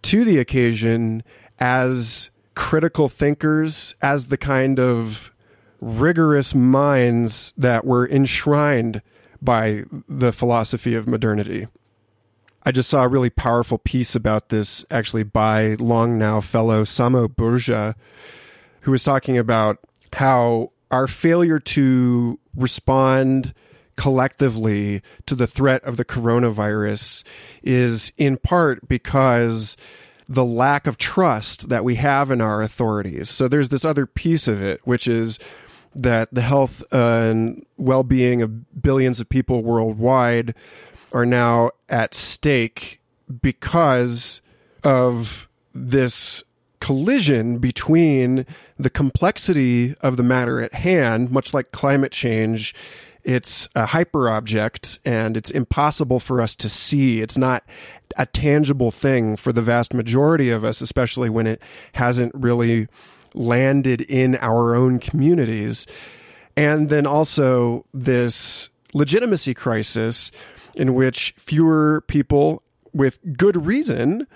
to 0.00 0.24
the 0.24 0.38
occasion 0.38 1.22
as 1.60 2.30
critical 2.54 3.06
thinkers, 3.06 3.94
as 4.00 4.28
the 4.28 4.38
kind 4.38 4.80
of 4.80 5.30
rigorous 5.78 6.54
minds 6.54 7.52
that 7.58 7.84
were 7.84 8.08
enshrined 8.08 9.02
by 9.42 9.84
the 10.08 10.32
philosophy 10.32 10.94
of 10.94 11.06
modernity. 11.06 11.66
I 12.62 12.72
just 12.72 12.88
saw 12.88 13.04
a 13.04 13.08
really 13.08 13.28
powerful 13.28 13.76
piece 13.76 14.14
about 14.14 14.48
this 14.48 14.86
actually 14.90 15.24
by 15.24 15.74
long 15.74 16.16
now 16.16 16.40
fellow 16.40 16.82
Samo 16.84 17.28
Burja, 17.28 17.94
who 18.80 18.90
was 18.90 19.04
talking 19.04 19.36
about 19.36 19.80
how 20.14 20.72
our 20.90 21.06
failure 21.06 21.58
to 21.58 22.38
respond 22.56 23.54
collectively 23.96 25.02
to 25.26 25.34
the 25.34 25.46
threat 25.46 25.82
of 25.82 25.96
the 25.96 26.04
coronavirus 26.04 27.24
is 27.62 28.12
in 28.16 28.36
part 28.36 28.88
because 28.88 29.76
the 30.28 30.44
lack 30.44 30.86
of 30.86 30.98
trust 30.98 31.68
that 31.68 31.84
we 31.84 31.96
have 31.96 32.30
in 32.30 32.40
our 32.40 32.62
authorities. 32.62 33.28
So 33.28 33.48
there's 33.48 33.70
this 33.70 33.84
other 33.84 34.06
piece 34.06 34.46
of 34.46 34.62
it, 34.62 34.80
which 34.84 35.08
is 35.08 35.38
that 35.94 36.28
the 36.32 36.42
health 36.42 36.82
uh, 36.92 37.28
and 37.30 37.66
well 37.76 38.04
being 38.04 38.42
of 38.42 38.82
billions 38.82 39.20
of 39.20 39.28
people 39.28 39.62
worldwide 39.64 40.54
are 41.12 41.26
now 41.26 41.70
at 41.88 42.14
stake 42.14 43.00
because 43.42 44.40
of 44.84 45.48
this 45.74 46.44
collision 46.80 47.58
between 47.58 48.46
the 48.78 48.90
complexity 48.90 49.94
of 50.00 50.16
the 50.16 50.22
matter 50.22 50.60
at 50.60 50.74
hand, 50.74 51.30
much 51.30 51.52
like 51.54 51.72
climate 51.72 52.12
change. 52.12 52.74
It's 53.24 53.66
uh, 53.74 53.80
a 53.82 53.86
hyper 53.86 54.28
object 54.28 55.00
and 55.04 55.36
it's 55.36 55.50
impossible 55.50 56.20
for 56.20 56.40
us 56.40 56.54
to 56.56 56.68
see. 56.68 57.20
It's 57.20 57.36
not 57.36 57.64
a 58.16 58.26
tangible 58.26 58.90
thing 58.90 59.36
for 59.36 59.52
the 59.52 59.62
vast 59.62 59.92
majority 59.92 60.50
of 60.50 60.64
us, 60.64 60.80
especially 60.80 61.28
when 61.28 61.46
it 61.46 61.60
hasn't 61.92 62.34
really 62.34 62.88
landed 63.34 64.00
in 64.02 64.36
our 64.36 64.74
own 64.74 64.98
communities. 64.98 65.86
And 66.56 66.88
then 66.88 67.06
also 67.06 67.84
this 67.92 68.70
legitimacy 68.94 69.54
crisis 69.54 70.30
in 70.74 70.94
which 70.94 71.34
fewer 71.38 72.02
people 72.06 72.62
with 72.92 73.18
good 73.36 73.66
reason 73.66 74.26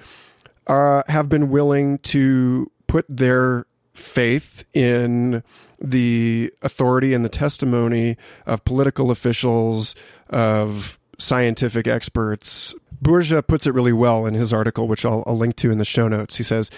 uh, 0.66 1.02
have 1.08 1.28
been 1.28 1.50
willing 1.50 1.98
to 1.98 2.70
put 2.86 3.04
their 3.08 3.66
faith 3.94 4.64
in 4.74 5.42
the 5.80 6.52
authority 6.62 7.12
and 7.14 7.24
the 7.24 7.28
testimony 7.28 8.16
of 8.46 8.64
political 8.64 9.10
officials, 9.10 9.94
of 10.30 10.98
scientific 11.18 11.86
experts. 11.86 12.74
Burja 13.02 13.46
puts 13.46 13.66
it 13.66 13.74
really 13.74 13.92
well 13.92 14.26
in 14.26 14.34
his 14.34 14.52
article, 14.52 14.86
which 14.86 15.04
I'll, 15.04 15.24
I'll, 15.26 15.36
link 15.36 15.56
to 15.56 15.70
in 15.70 15.78
the 15.78 15.84
show 15.84 16.06
notes. 16.08 16.36
He 16.36 16.44
says, 16.44 16.70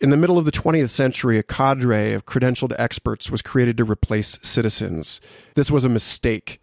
In 0.00 0.10
the 0.10 0.16
middle 0.16 0.38
of 0.38 0.46
the 0.46 0.52
20th 0.52 0.90
century, 0.90 1.38
a 1.38 1.42
cadre 1.42 2.12
of 2.12 2.24
credentialed 2.24 2.74
experts 2.78 3.30
was 3.30 3.42
created 3.42 3.76
to 3.76 3.84
replace 3.84 4.38
citizens. 4.42 5.20
This 5.54 5.70
was 5.70 5.84
a 5.84 5.90
mistake. 5.90 6.60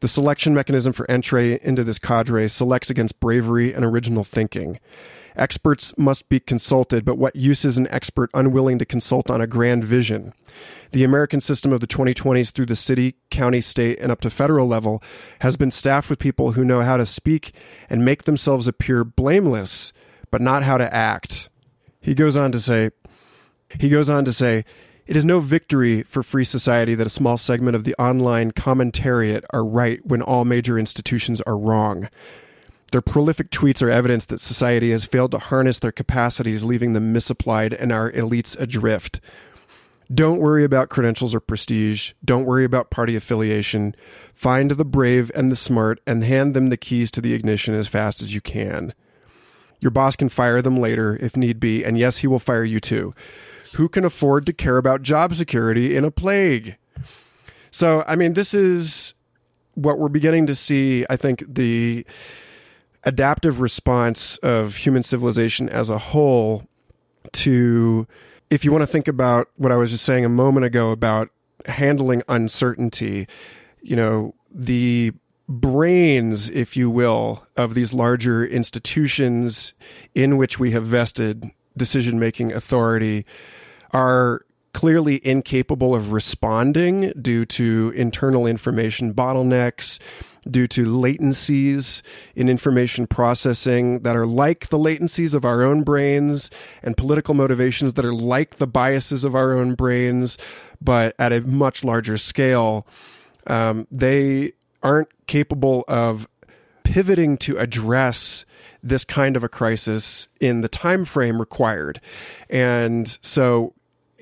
The 0.00 0.08
selection 0.08 0.54
mechanism 0.54 0.92
for 0.92 1.10
entry 1.10 1.58
into 1.62 1.82
this 1.82 1.98
cadre 1.98 2.46
selects 2.48 2.90
against 2.90 3.20
bravery 3.20 3.72
and 3.72 3.84
original 3.84 4.22
thinking. 4.22 4.78
Experts 5.36 5.92
must 5.96 6.28
be 6.28 6.38
consulted, 6.38 7.04
but 7.04 7.18
what 7.18 7.34
use 7.34 7.64
is 7.64 7.76
an 7.76 7.88
expert 7.90 8.30
unwilling 8.34 8.78
to 8.78 8.84
consult 8.84 9.30
on 9.30 9.40
a 9.40 9.46
grand 9.46 9.84
vision? 9.84 10.32
The 10.92 11.02
American 11.02 11.40
system 11.40 11.72
of 11.72 11.80
the 11.80 11.88
2020s 11.88 12.52
through 12.52 12.66
the 12.66 12.76
city, 12.76 13.16
county, 13.30 13.60
state, 13.60 13.98
and 13.98 14.12
up 14.12 14.20
to 14.20 14.30
federal 14.30 14.68
level 14.68 15.02
has 15.40 15.56
been 15.56 15.72
staffed 15.72 16.08
with 16.08 16.20
people 16.20 16.52
who 16.52 16.64
know 16.64 16.82
how 16.82 16.96
to 16.96 17.04
speak 17.04 17.52
and 17.90 18.04
make 18.04 18.24
themselves 18.24 18.68
appear 18.68 19.02
blameless, 19.02 19.92
but 20.30 20.40
not 20.40 20.62
how 20.62 20.78
to 20.78 20.94
act. 20.94 21.48
He 22.00 22.14
goes 22.14 22.36
on 22.36 22.52
to 22.52 22.60
say, 22.60 22.90
he 23.80 23.88
goes 23.88 24.08
on 24.08 24.24
to 24.26 24.32
say, 24.32 24.64
it 25.06 25.16
is 25.16 25.24
no 25.24 25.40
victory 25.40 26.02
for 26.04 26.22
free 26.22 26.44
society 26.44 26.94
that 26.94 27.06
a 27.06 27.10
small 27.10 27.36
segment 27.36 27.76
of 27.76 27.84
the 27.84 27.94
online 27.96 28.52
commentariat 28.52 29.42
are 29.50 29.64
right 29.64 30.04
when 30.06 30.22
all 30.22 30.44
major 30.44 30.78
institutions 30.78 31.40
are 31.42 31.58
wrong. 31.58 32.08
Their 32.94 33.02
prolific 33.02 33.50
tweets 33.50 33.82
are 33.82 33.90
evidence 33.90 34.26
that 34.26 34.40
society 34.40 34.92
has 34.92 35.04
failed 35.04 35.32
to 35.32 35.40
harness 35.40 35.80
their 35.80 35.90
capacities, 35.90 36.62
leaving 36.62 36.92
them 36.92 37.12
misapplied 37.12 37.72
and 37.72 37.90
our 37.90 38.12
elites 38.12 38.56
adrift. 38.60 39.20
Don't 40.14 40.38
worry 40.38 40.62
about 40.62 40.90
credentials 40.90 41.34
or 41.34 41.40
prestige. 41.40 42.12
Don't 42.24 42.44
worry 42.44 42.64
about 42.64 42.92
party 42.92 43.16
affiliation. 43.16 43.96
Find 44.32 44.70
the 44.70 44.84
brave 44.84 45.32
and 45.34 45.50
the 45.50 45.56
smart 45.56 45.98
and 46.06 46.22
hand 46.22 46.54
them 46.54 46.68
the 46.68 46.76
keys 46.76 47.10
to 47.10 47.20
the 47.20 47.34
ignition 47.34 47.74
as 47.74 47.88
fast 47.88 48.22
as 48.22 48.32
you 48.32 48.40
can. 48.40 48.94
Your 49.80 49.90
boss 49.90 50.14
can 50.14 50.28
fire 50.28 50.62
them 50.62 50.76
later 50.76 51.16
if 51.20 51.36
need 51.36 51.58
be, 51.58 51.82
and 51.82 51.98
yes, 51.98 52.18
he 52.18 52.28
will 52.28 52.38
fire 52.38 52.62
you 52.62 52.78
too. 52.78 53.12
Who 53.72 53.88
can 53.88 54.04
afford 54.04 54.46
to 54.46 54.52
care 54.52 54.76
about 54.76 55.02
job 55.02 55.34
security 55.34 55.96
in 55.96 56.04
a 56.04 56.12
plague? 56.12 56.76
So, 57.72 58.04
I 58.06 58.14
mean, 58.14 58.34
this 58.34 58.54
is 58.54 59.14
what 59.74 59.98
we're 59.98 60.08
beginning 60.08 60.46
to 60.46 60.54
see. 60.54 61.04
I 61.10 61.16
think 61.16 61.42
the 61.52 62.06
adaptive 63.04 63.60
response 63.60 64.36
of 64.38 64.76
human 64.76 65.02
civilization 65.02 65.68
as 65.68 65.88
a 65.88 65.98
whole 65.98 66.64
to, 67.32 68.06
if 68.50 68.64
you 68.64 68.72
want 68.72 68.82
to 68.82 68.86
think 68.86 69.08
about 69.08 69.48
what 69.56 69.72
I 69.72 69.76
was 69.76 69.90
just 69.90 70.04
saying 70.04 70.24
a 70.24 70.28
moment 70.28 70.66
ago 70.66 70.90
about 70.90 71.30
handling 71.66 72.22
uncertainty, 72.28 73.26
you 73.82 73.96
know, 73.96 74.34
the 74.50 75.12
brains, 75.48 76.48
if 76.48 76.76
you 76.76 76.88
will, 76.88 77.46
of 77.56 77.74
these 77.74 77.92
larger 77.92 78.44
institutions 78.46 79.74
in 80.14 80.36
which 80.36 80.58
we 80.58 80.70
have 80.70 80.84
vested 80.84 81.50
decision 81.76 82.18
making 82.18 82.52
authority 82.52 83.26
are 83.92 84.42
clearly 84.72 85.24
incapable 85.26 85.94
of 85.94 86.12
responding 86.12 87.12
due 87.20 87.44
to 87.46 87.92
internal 87.94 88.46
information 88.46 89.14
bottlenecks, 89.14 89.98
due 90.50 90.66
to 90.68 90.84
latencies 90.84 92.02
in 92.34 92.48
information 92.48 93.06
processing 93.06 94.00
that 94.00 94.16
are 94.16 94.26
like 94.26 94.68
the 94.68 94.78
latencies 94.78 95.34
of 95.34 95.44
our 95.44 95.62
own 95.62 95.82
brains 95.82 96.50
and 96.82 96.96
political 96.96 97.34
motivations 97.34 97.94
that 97.94 98.04
are 98.04 98.14
like 98.14 98.56
the 98.56 98.66
biases 98.66 99.24
of 99.24 99.34
our 99.34 99.52
own 99.52 99.74
brains, 99.74 100.38
but 100.80 101.14
at 101.18 101.32
a 101.32 101.40
much 101.42 101.84
larger 101.84 102.18
scale. 102.18 102.86
Um, 103.46 103.86
they 103.90 104.52
aren't 104.82 105.08
capable 105.26 105.84
of 105.88 106.26
pivoting 106.82 107.36
to 107.38 107.58
address 107.58 108.44
this 108.82 109.04
kind 109.04 109.36
of 109.36 109.42
a 109.42 109.48
crisis 109.48 110.28
in 110.40 110.60
the 110.60 110.68
time 110.68 111.04
frame 111.04 111.40
required. 111.40 112.00
And 112.50 113.18
so 113.22 113.74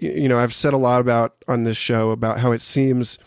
you 0.02 0.28
know, 0.28 0.38
I've 0.38 0.54
said 0.54 0.72
a 0.72 0.78
lot 0.78 1.00
about 1.00 1.36
on 1.46 1.62
this 1.64 1.76
show 1.76 2.10
about 2.10 2.40
how 2.40 2.50
it 2.50 2.60
seems 2.60 3.18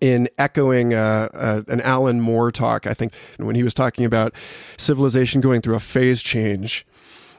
in 0.00 0.28
echoing 0.38 0.94
uh, 0.94 1.28
uh, 1.34 1.62
an 1.68 1.80
Alan 1.82 2.20
Moore 2.20 2.50
talk, 2.50 2.86
I 2.86 2.94
think 2.94 3.12
when 3.36 3.54
he 3.54 3.62
was 3.62 3.74
talking 3.74 4.04
about 4.04 4.32
civilization 4.78 5.40
going 5.40 5.60
through 5.60 5.74
a 5.74 5.80
phase 5.80 6.22
change, 6.22 6.86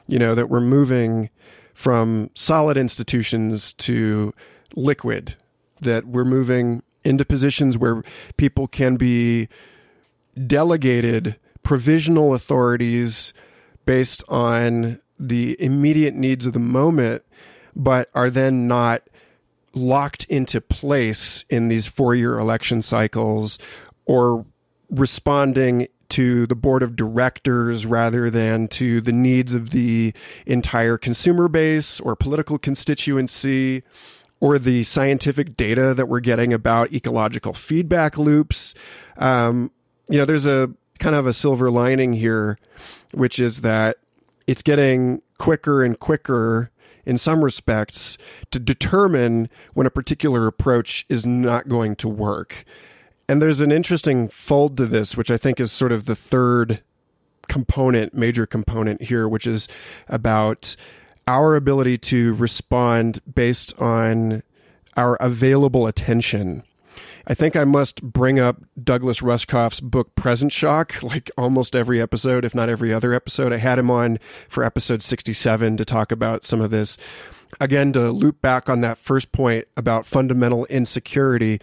you 0.06 0.18
know, 0.18 0.34
that 0.34 0.48
we're 0.48 0.60
moving 0.60 1.30
from 1.74 2.30
solid 2.34 2.76
institutions 2.76 3.72
to 3.74 4.32
liquid, 4.76 5.34
that 5.80 6.06
we're 6.06 6.24
moving 6.24 6.82
into 7.04 7.24
positions 7.24 7.76
where 7.76 8.02
people 8.36 8.68
can 8.68 8.96
be 8.96 9.48
delegated 10.46 11.36
provisional 11.62 12.34
authorities 12.34 13.32
based 13.84 14.22
on 14.28 15.00
the 15.18 15.60
immediate 15.60 16.14
needs 16.14 16.46
of 16.46 16.52
the 16.52 16.58
moment 16.58 17.22
but 17.74 18.10
are 18.14 18.30
then 18.30 18.66
not 18.66 19.02
locked 19.74 20.24
into 20.24 20.60
place 20.60 21.44
in 21.48 21.68
these 21.68 21.86
four 21.86 22.14
year 22.14 22.38
election 22.38 22.82
cycles 22.82 23.58
or 24.04 24.44
responding 24.90 25.88
to 26.10 26.46
the 26.46 26.54
board 26.54 26.82
of 26.82 26.94
directors 26.94 27.86
rather 27.86 28.28
than 28.28 28.68
to 28.68 29.00
the 29.00 29.12
needs 29.12 29.54
of 29.54 29.70
the 29.70 30.12
entire 30.44 30.98
consumer 30.98 31.48
base 31.48 32.00
or 32.00 32.14
political 32.14 32.58
constituency 32.58 33.82
or 34.38 34.58
the 34.58 34.82
scientific 34.82 35.56
data 35.56 35.94
that 35.94 36.08
we're 36.08 36.20
getting 36.20 36.52
about 36.52 36.92
ecological 36.92 37.54
feedback 37.54 38.18
loops. 38.18 38.74
Um, 39.16 39.70
you 40.08 40.18
know, 40.18 40.24
there's 40.26 40.44
a 40.44 40.68
kind 40.98 41.14
of 41.16 41.26
a 41.26 41.32
silver 41.32 41.70
lining 41.70 42.12
here, 42.12 42.58
which 43.14 43.38
is 43.38 43.62
that 43.62 43.96
it's 44.46 44.62
getting 44.62 45.22
quicker 45.38 45.82
and 45.82 45.98
quicker 45.98 46.71
in 47.04 47.18
some 47.18 47.44
respects 47.44 48.16
to 48.50 48.58
determine 48.58 49.48
when 49.74 49.86
a 49.86 49.90
particular 49.90 50.46
approach 50.46 51.04
is 51.08 51.26
not 51.26 51.68
going 51.68 51.96
to 51.96 52.08
work. 52.08 52.64
And 53.28 53.40
there's 53.40 53.60
an 53.60 53.72
interesting 53.72 54.28
fold 54.28 54.76
to 54.76 54.86
this, 54.86 55.16
which 55.16 55.30
I 55.30 55.36
think 55.36 55.60
is 55.60 55.72
sort 55.72 55.92
of 55.92 56.04
the 56.04 56.16
third 56.16 56.82
component, 57.48 58.14
major 58.14 58.46
component 58.46 59.02
here, 59.02 59.28
which 59.28 59.46
is 59.46 59.68
about 60.08 60.76
our 61.26 61.54
ability 61.54 61.98
to 61.98 62.34
respond 62.34 63.20
based 63.32 63.78
on 63.80 64.42
our 64.96 65.16
available 65.16 65.86
attention 65.86 66.62
I 67.26 67.34
think 67.34 67.56
I 67.56 67.64
must 67.64 68.02
bring 68.02 68.38
up 68.38 68.62
Douglas 68.82 69.20
Rushkoff's 69.20 69.80
book 69.80 70.14
Present 70.14 70.52
Shock, 70.52 71.02
like 71.02 71.30
almost 71.38 71.76
every 71.76 72.00
episode, 72.00 72.44
if 72.44 72.54
not 72.54 72.68
every 72.68 72.92
other 72.92 73.12
episode. 73.12 73.52
I 73.52 73.58
had 73.58 73.78
him 73.78 73.90
on 73.90 74.18
for 74.48 74.64
episode 74.64 75.02
67 75.02 75.76
to 75.76 75.84
talk 75.84 76.12
about 76.12 76.44
some 76.44 76.60
of 76.60 76.70
this. 76.70 76.98
Again, 77.60 77.92
to 77.92 78.10
loop 78.10 78.40
back 78.40 78.68
on 78.68 78.80
that 78.80 78.98
first 78.98 79.30
point 79.30 79.66
about 79.76 80.06
fundamental 80.06 80.64
insecurity 80.66 81.60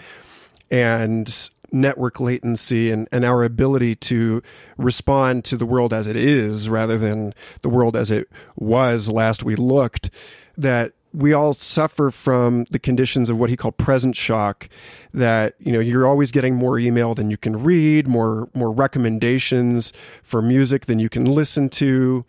and 0.69 1.49
network 1.71 2.19
latency 2.19 2.91
and, 2.91 3.07
and 3.11 3.25
our 3.25 3.43
ability 3.43 3.95
to 3.95 4.41
respond 4.77 5.43
to 5.45 5.57
the 5.57 5.65
world 5.65 5.93
as 5.93 6.07
it 6.07 6.15
is 6.15 6.69
rather 6.69 6.97
than 6.97 7.33
the 7.61 7.69
world 7.69 7.95
as 7.95 8.11
it 8.11 8.29
was 8.55 9.09
last 9.09 9.43
we 9.43 9.55
looked, 9.55 10.09
that 10.57 10.93
we 11.13 11.33
all 11.33 11.53
suffer 11.53 12.11
from 12.11 12.65
the 12.69 12.79
conditions 12.79 13.29
of 13.29 13.39
what 13.39 13.49
he 13.49 13.57
called 13.57 13.77
present 13.77 14.15
shock 14.15 14.69
that 15.13 15.55
you 15.59 15.71
know 15.71 15.79
you're 15.79 16.05
always 16.05 16.31
getting 16.31 16.55
more 16.55 16.77
email 16.77 17.15
than 17.15 17.31
you 17.31 17.37
can 17.37 17.63
read 17.63 18.07
more 18.07 18.49
more 18.53 18.71
recommendations 18.71 19.91
for 20.23 20.41
music 20.41 20.85
than 20.85 20.99
you 20.99 21.09
can 21.09 21.25
listen 21.25 21.69
to. 21.69 22.25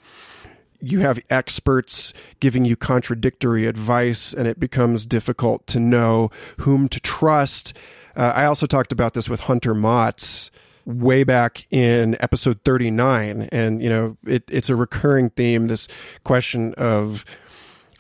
You 0.82 1.00
have 1.00 1.20
experts 1.28 2.14
giving 2.40 2.64
you 2.64 2.74
contradictory 2.74 3.66
advice 3.66 4.32
and 4.32 4.48
it 4.48 4.58
becomes 4.58 5.06
difficult 5.06 5.66
to 5.68 5.78
know 5.80 6.30
whom 6.58 6.88
to 6.88 7.00
trust. 7.00 7.74
Uh, 8.16 8.32
i 8.34 8.44
also 8.44 8.66
talked 8.66 8.90
about 8.90 9.14
this 9.14 9.28
with 9.28 9.40
hunter 9.40 9.72
motz 9.72 10.50
way 10.84 11.22
back 11.22 11.66
in 11.70 12.16
episode 12.20 12.58
39 12.64 13.48
and 13.52 13.82
you 13.82 13.88
know 13.88 14.16
it, 14.26 14.42
it's 14.48 14.68
a 14.68 14.74
recurring 14.74 15.30
theme 15.30 15.68
this 15.68 15.86
question 16.24 16.74
of 16.74 17.24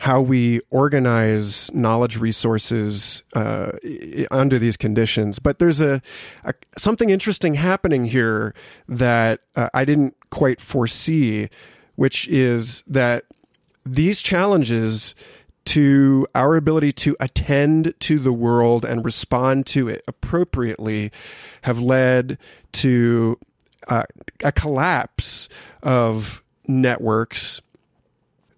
how 0.00 0.18
we 0.18 0.62
organize 0.70 1.70
knowledge 1.74 2.16
resources 2.16 3.22
uh, 3.34 3.70
under 4.30 4.58
these 4.58 4.74
conditions. 4.78 5.38
But 5.38 5.58
there's 5.58 5.82
a, 5.82 6.00
a, 6.42 6.54
something 6.78 7.10
interesting 7.10 7.52
happening 7.52 8.06
here 8.06 8.54
that 8.88 9.40
uh, 9.56 9.68
I 9.74 9.84
didn't 9.84 10.16
quite 10.30 10.58
foresee, 10.58 11.50
which 11.96 12.26
is 12.28 12.82
that 12.86 13.26
these 13.84 14.22
challenges 14.22 15.14
to 15.66 16.26
our 16.34 16.56
ability 16.56 16.92
to 16.92 17.14
attend 17.20 17.92
to 18.00 18.18
the 18.18 18.32
world 18.32 18.86
and 18.86 19.04
respond 19.04 19.66
to 19.66 19.86
it 19.86 20.02
appropriately 20.08 21.12
have 21.60 21.78
led 21.78 22.38
to 22.72 23.38
uh, 23.88 24.04
a 24.42 24.50
collapse 24.50 25.50
of 25.82 26.42
networks 26.66 27.60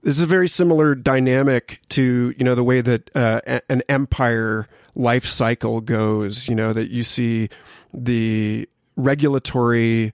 this 0.03 0.17
is 0.17 0.23
a 0.23 0.27
very 0.27 0.49
similar 0.49 0.95
dynamic 0.95 1.81
to 1.91 2.35
you 2.37 2.45
know 2.45 2.55
the 2.55 2.65
way 2.65 2.81
that 2.81 3.11
uh, 3.15 3.41
an 3.69 3.83
empire 3.89 4.69
life 4.95 5.25
cycle 5.25 5.81
goes. 5.81 6.49
You 6.49 6.55
know 6.55 6.73
that 6.73 6.91
you 6.91 7.03
see 7.03 7.49
the 7.95 8.69
regulatory 8.97 10.13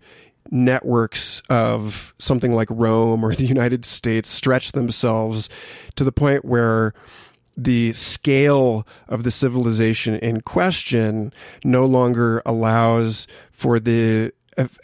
networks 0.50 1.42
of 1.50 2.14
something 2.18 2.52
like 2.52 2.68
Rome 2.70 3.24
or 3.24 3.34
the 3.34 3.46
United 3.46 3.84
States 3.84 4.28
stretch 4.28 4.72
themselves 4.72 5.48
to 5.96 6.04
the 6.04 6.12
point 6.12 6.44
where 6.44 6.94
the 7.56 7.92
scale 7.92 8.86
of 9.08 9.24
the 9.24 9.30
civilization 9.30 10.14
in 10.16 10.40
question 10.40 11.32
no 11.64 11.84
longer 11.84 12.40
allows 12.46 13.26
for 13.50 13.80
the 13.80 14.32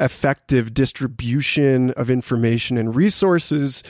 effective 0.00 0.74
distribution 0.74 1.90
of 1.92 2.10
information 2.10 2.76
and 2.76 2.94
resources 2.94 3.82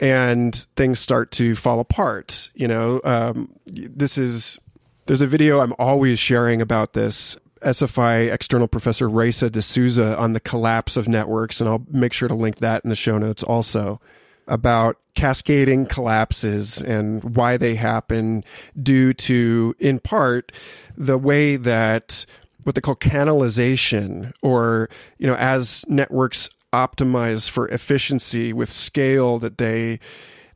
and 0.00 0.54
things 0.76 0.98
start 0.98 1.30
to 1.32 1.54
fall 1.54 1.80
apart. 1.80 2.50
You 2.54 2.68
know, 2.68 3.00
um, 3.04 3.52
this 3.66 4.18
is 4.18 4.58
there's 5.06 5.22
a 5.22 5.26
video 5.26 5.60
I'm 5.60 5.74
always 5.78 6.18
sharing 6.18 6.60
about 6.60 6.92
this. 6.92 7.36
SFI 7.62 8.32
external 8.32 8.68
professor 8.68 9.08
Raissa 9.08 9.50
D'Souza 9.50 10.16
on 10.18 10.34
the 10.34 10.40
collapse 10.40 10.96
of 10.96 11.08
networks, 11.08 11.60
and 11.60 11.68
I'll 11.68 11.84
make 11.90 12.12
sure 12.12 12.28
to 12.28 12.34
link 12.34 12.58
that 12.58 12.84
in 12.84 12.90
the 12.90 12.96
show 12.96 13.18
notes 13.18 13.42
also 13.42 14.00
about 14.46 14.98
cascading 15.14 15.86
collapses 15.86 16.80
and 16.82 17.36
why 17.36 17.56
they 17.56 17.74
happen 17.74 18.44
due 18.80 19.12
to, 19.14 19.74
in 19.78 19.98
part, 19.98 20.52
the 20.96 21.18
way 21.18 21.56
that 21.56 22.26
what 22.62 22.74
they 22.74 22.80
call 22.80 22.96
canalization, 22.96 24.32
or, 24.42 24.88
you 25.18 25.26
know, 25.26 25.36
as 25.36 25.84
networks 25.88 26.50
optimize 26.76 27.48
for 27.48 27.68
efficiency 27.68 28.52
with 28.52 28.70
scale 28.70 29.38
that 29.38 29.56
they 29.56 29.98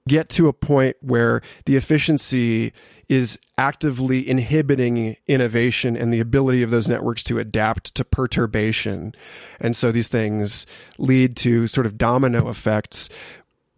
get 0.06 0.28
to 0.28 0.48
a 0.48 0.52
point 0.52 0.96
where 1.00 1.40
the 1.64 1.76
efficiency 1.76 2.72
is 3.09 3.38
actively 3.59 4.28
inhibiting 4.28 5.16
innovation 5.26 5.96
and 5.96 6.12
the 6.12 6.20
ability 6.20 6.62
of 6.62 6.70
those 6.70 6.88
networks 6.88 7.22
to 7.22 7.38
adapt 7.38 7.94
to 7.94 8.04
perturbation. 8.04 9.12
And 9.61 9.74
so 9.74 9.92
these 9.92 10.09
things 10.09 10.66
lead 10.98 11.37
to 11.38 11.66
sort 11.66 11.87
of 11.87 11.98
domino 11.98 12.48
effects 12.48 13.09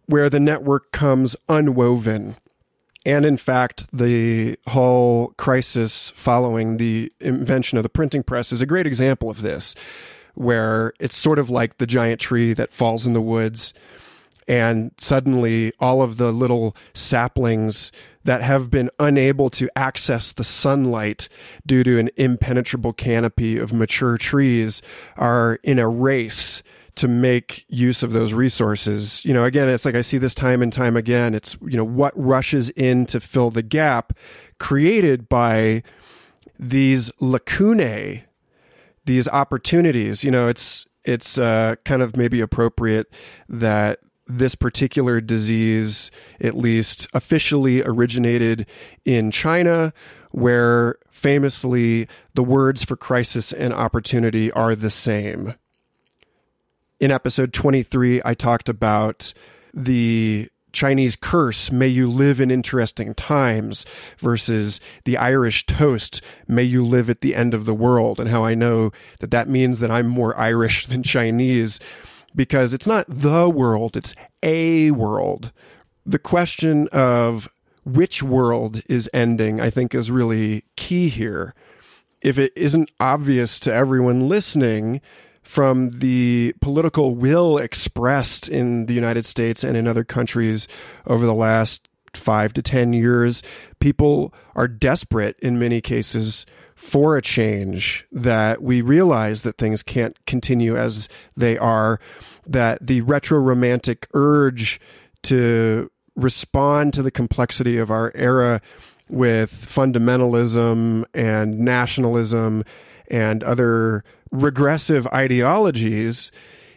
where 0.05 0.29
the 0.29 0.39
network 0.39 0.91
comes 0.91 1.35
unwoven 1.47 2.35
And 3.05 3.25
in 3.25 3.37
fact, 3.37 3.87
the 3.91 4.57
whole 4.67 5.33
crisis 5.37 6.11
following 6.15 6.77
the 6.77 7.11
invention 7.19 7.77
of 7.77 7.83
the 7.83 7.89
printing 7.89 8.23
press 8.23 8.51
is 8.51 8.61
a 8.61 8.65
great 8.65 8.87
example 8.87 9.29
of 9.29 9.41
this, 9.41 9.75
where 10.35 10.93
it's 10.99 11.17
sort 11.17 11.39
of 11.39 11.49
like 11.49 11.77
the 11.77 11.87
giant 11.87 12.19
tree 12.19 12.53
that 12.53 12.71
falls 12.71 13.05
in 13.05 13.13
the 13.13 13.21
woods, 13.21 13.73
and 14.47 14.91
suddenly 14.97 15.71
all 15.79 16.01
of 16.01 16.17
the 16.17 16.31
little 16.31 16.75
saplings 16.93 17.91
that 18.25 18.41
have 18.41 18.69
been 18.69 18.89
unable 18.99 19.49
to 19.49 19.69
access 19.75 20.31
the 20.33 20.43
sunlight 20.43 21.27
due 21.65 21.83
to 21.83 21.99
an 21.99 22.09
impenetrable 22.15 22.93
canopy 22.93 23.57
of 23.57 23.73
mature 23.73 24.17
trees 24.17 24.81
are 25.17 25.59
in 25.63 25.77
a 25.79 25.87
race 25.87 26.63
to 26.95 27.07
make 27.07 27.65
use 27.69 28.03
of 28.03 28.11
those 28.13 28.33
resources. 28.33 29.25
You 29.25 29.33
know, 29.33 29.45
again, 29.45 29.67
it's 29.67 29.85
like 29.85 29.95
I 29.95 30.01
see 30.01 30.17
this 30.17 30.35
time 30.35 30.61
and 30.61 30.71
time 30.71 30.95
again. 30.95 31.33
It's, 31.33 31.57
you 31.61 31.75
know, 31.75 31.83
what 31.83 32.13
rushes 32.15 32.69
in 32.71 33.05
to 33.07 33.19
fill 33.19 33.49
the 33.49 33.63
gap 33.63 34.13
created 34.59 35.27
by 35.27 35.83
these 36.59 37.11
lacunae, 37.19 38.25
these 39.05 39.27
opportunities. 39.27 40.23
You 40.23 40.31
know, 40.31 40.47
it's, 40.47 40.85
it's 41.05 41.37
uh, 41.37 41.75
kind 41.85 42.01
of 42.01 42.15
maybe 42.15 42.41
appropriate 42.41 43.11
that 43.49 43.99
this 44.25 44.55
particular 44.55 45.19
disease, 45.19 46.11
at 46.39 46.55
least 46.55 47.07
officially, 47.13 47.81
originated 47.83 48.65
in 49.05 49.31
China, 49.31 49.93
where 50.31 50.95
famously 51.11 52.07
the 52.33 52.43
words 52.43 52.83
for 52.83 52.95
crisis 52.95 53.51
and 53.51 53.73
opportunity 53.73 54.51
are 54.53 54.75
the 54.75 54.89
same. 54.89 55.53
In 56.99 57.11
episode 57.11 57.53
23, 57.53 58.21
I 58.23 58.33
talked 58.33 58.69
about 58.69 59.33
the 59.73 60.49
Chinese 60.73 61.15
curse, 61.15 61.71
may 61.71 61.87
you 61.87 62.09
live 62.09 62.41
in 62.41 62.51
interesting 62.51 63.13
times, 63.13 63.85
versus 64.19 64.79
the 65.05 65.17
Irish 65.17 65.65
toast, 65.65 66.21
may 66.47 66.63
you 66.63 66.85
live 66.85 67.09
at 67.09 67.21
the 67.21 67.35
end 67.35 67.53
of 67.53 67.65
the 67.65 67.73
world, 67.73 68.19
and 68.19 68.29
how 68.29 68.43
I 68.43 68.55
know 68.55 68.91
that 69.19 69.31
that 69.31 69.47
means 69.47 69.79
that 69.79 69.91
I'm 69.91 70.07
more 70.07 70.37
Irish 70.37 70.87
than 70.87 71.03
Chinese 71.03 71.79
because 72.35 72.73
it's 72.73 72.87
not 72.87 73.05
the 73.07 73.47
world, 73.47 73.95
it's 73.95 74.15
a 74.41 74.91
world. 74.91 75.51
The 76.05 76.19
question 76.19 76.87
of 76.89 77.47
which 77.85 78.23
world 78.23 78.81
is 78.89 79.09
ending, 79.13 79.61
I 79.61 79.69
think, 79.69 79.93
is 79.93 80.09
really 80.09 80.65
key 80.75 81.09
here. 81.09 81.53
If 82.21 82.37
it 82.37 82.53
isn't 82.55 82.89
obvious 82.99 83.59
to 83.61 83.73
everyone 83.73 84.27
listening 84.27 85.01
from 85.43 85.91
the 85.91 86.53
political 86.61 87.15
will 87.15 87.57
expressed 87.57 88.47
in 88.47 88.85
the 88.85 88.93
United 88.93 89.25
States 89.25 89.63
and 89.63 89.77
in 89.77 89.87
other 89.87 90.03
countries 90.03 90.67
over 91.05 91.25
the 91.25 91.33
last 91.33 91.89
five 92.13 92.53
to 92.53 92.61
10 92.61 92.93
years, 92.93 93.43
people 93.79 94.33
are 94.55 94.67
desperate 94.67 95.37
in 95.41 95.59
many 95.59 95.81
cases 95.81 96.45
for 96.75 97.17
a 97.17 97.21
change, 97.21 98.05
that 98.11 98.61
we 98.61 98.81
realize 98.81 99.43
that 99.43 99.57
things 99.57 99.83
can't 99.83 100.17
continue 100.25 100.75
as 100.75 101.07
they 101.37 101.57
are, 101.57 101.99
that 102.47 102.85
the 102.85 103.01
retro 103.01 103.39
romantic 103.39 104.07
urge 104.13 104.79
to 105.23 105.89
respond 106.15 106.93
to 106.93 107.01
the 107.01 107.11
complexity 107.11 107.77
of 107.77 107.89
our 107.89 108.11
era 108.15 108.61
with 109.07 109.51
fundamentalism 109.53 111.05
and 111.13 111.59
nationalism 111.59 112.63
and 113.07 113.43
other 113.43 114.03
regressive 114.31 115.07
ideologies 115.07 116.31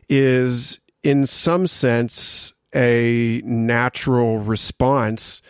is, 0.08 0.80
in 1.02 1.26
some 1.26 1.66
sense, 1.66 2.52
a 2.74 3.40
natural 3.44 4.38
response 4.38 5.42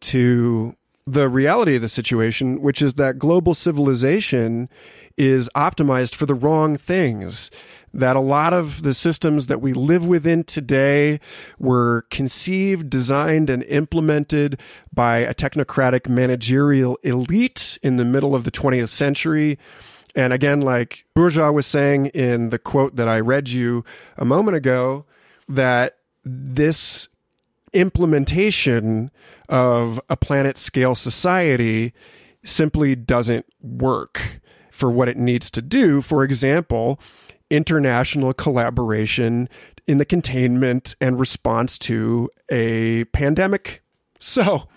to 0.00 0.76
the 1.06 1.28
reality 1.28 1.76
of 1.76 1.82
the 1.82 1.88
situation, 1.88 2.60
which 2.60 2.82
is 2.82 2.94
that 2.94 3.18
global 3.18 3.54
civilization 3.54 4.68
is 5.16 5.48
optimized 5.54 6.14
for 6.14 6.26
the 6.26 6.34
wrong 6.34 6.76
things. 6.76 7.50
That 7.94 8.16
a 8.16 8.20
lot 8.20 8.54
of 8.54 8.82
the 8.82 8.94
systems 8.94 9.48
that 9.48 9.60
we 9.60 9.74
live 9.74 10.06
within 10.06 10.44
today 10.44 11.20
were 11.58 12.06
conceived, 12.10 12.88
designed, 12.88 13.50
and 13.50 13.62
implemented 13.64 14.58
by 14.94 15.18
a 15.18 15.34
technocratic 15.34 16.08
managerial 16.08 16.96
elite 17.02 17.78
in 17.82 17.98
the 17.98 18.04
middle 18.04 18.34
of 18.34 18.44
the 18.44 18.50
20th 18.50 18.88
century. 18.88 19.58
And 20.14 20.32
again, 20.32 20.60
like 20.60 21.04
Burja 21.16 21.52
was 21.52 21.66
saying 21.66 22.06
in 22.06 22.50
the 22.50 22.58
quote 22.58 22.96
that 22.96 23.08
I 23.08 23.20
read 23.20 23.48
you 23.48 23.84
a 24.16 24.24
moment 24.24 24.56
ago, 24.56 25.06
that 25.48 25.96
this 26.24 27.08
implementation 27.72 29.10
of 29.48 30.00
a 30.08 30.16
planet 30.16 30.56
scale 30.58 30.94
society 30.94 31.92
simply 32.44 32.94
doesn't 32.94 33.46
work 33.60 34.40
for 34.70 34.90
what 34.90 35.08
it 35.08 35.16
needs 35.16 35.50
to 35.52 35.62
do. 35.62 36.00
For 36.00 36.24
example, 36.24 37.00
international 37.50 38.32
collaboration 38.32 39.48
in 39.86 39.98
the 39.98 40.04
containment 40.04 40.94
and 41.00 41.18
response 41.18 41.78
to 41.78 42.30
a 42.50 43.04
pandemic. 43.04 43.80
So, 44.24 44.68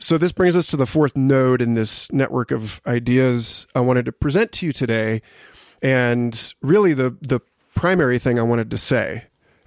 so 0.00 0.18
this 0.18 0.32
brings 0.32 0.56
us 0.56 0.66
to 0.68 0.76
the 0.76 0.86
fourth 0.86 1.16
node 1.16 1.62
in 1.62 1.74
this 1.74 2.10
network 2.12 2.50
of 2.50 2.80
ideas 2.86 3.66
I 3.74 3.80
wanted 3.80 4.06
to 4.06 4.12
present 4.12 4.52
to 4.52 4.66
you 4.66 4.72
today. 4.72 5.22
And 5.82 6.54
really 6.62 6.94
the 6.94 7.16
the 7.20 7.40
primary 7.74 8.18
thing 8.18 8.38
I 8.38 8.42
wanted 8.42 8.70
to 8.70 8.78
say 8.78 9.24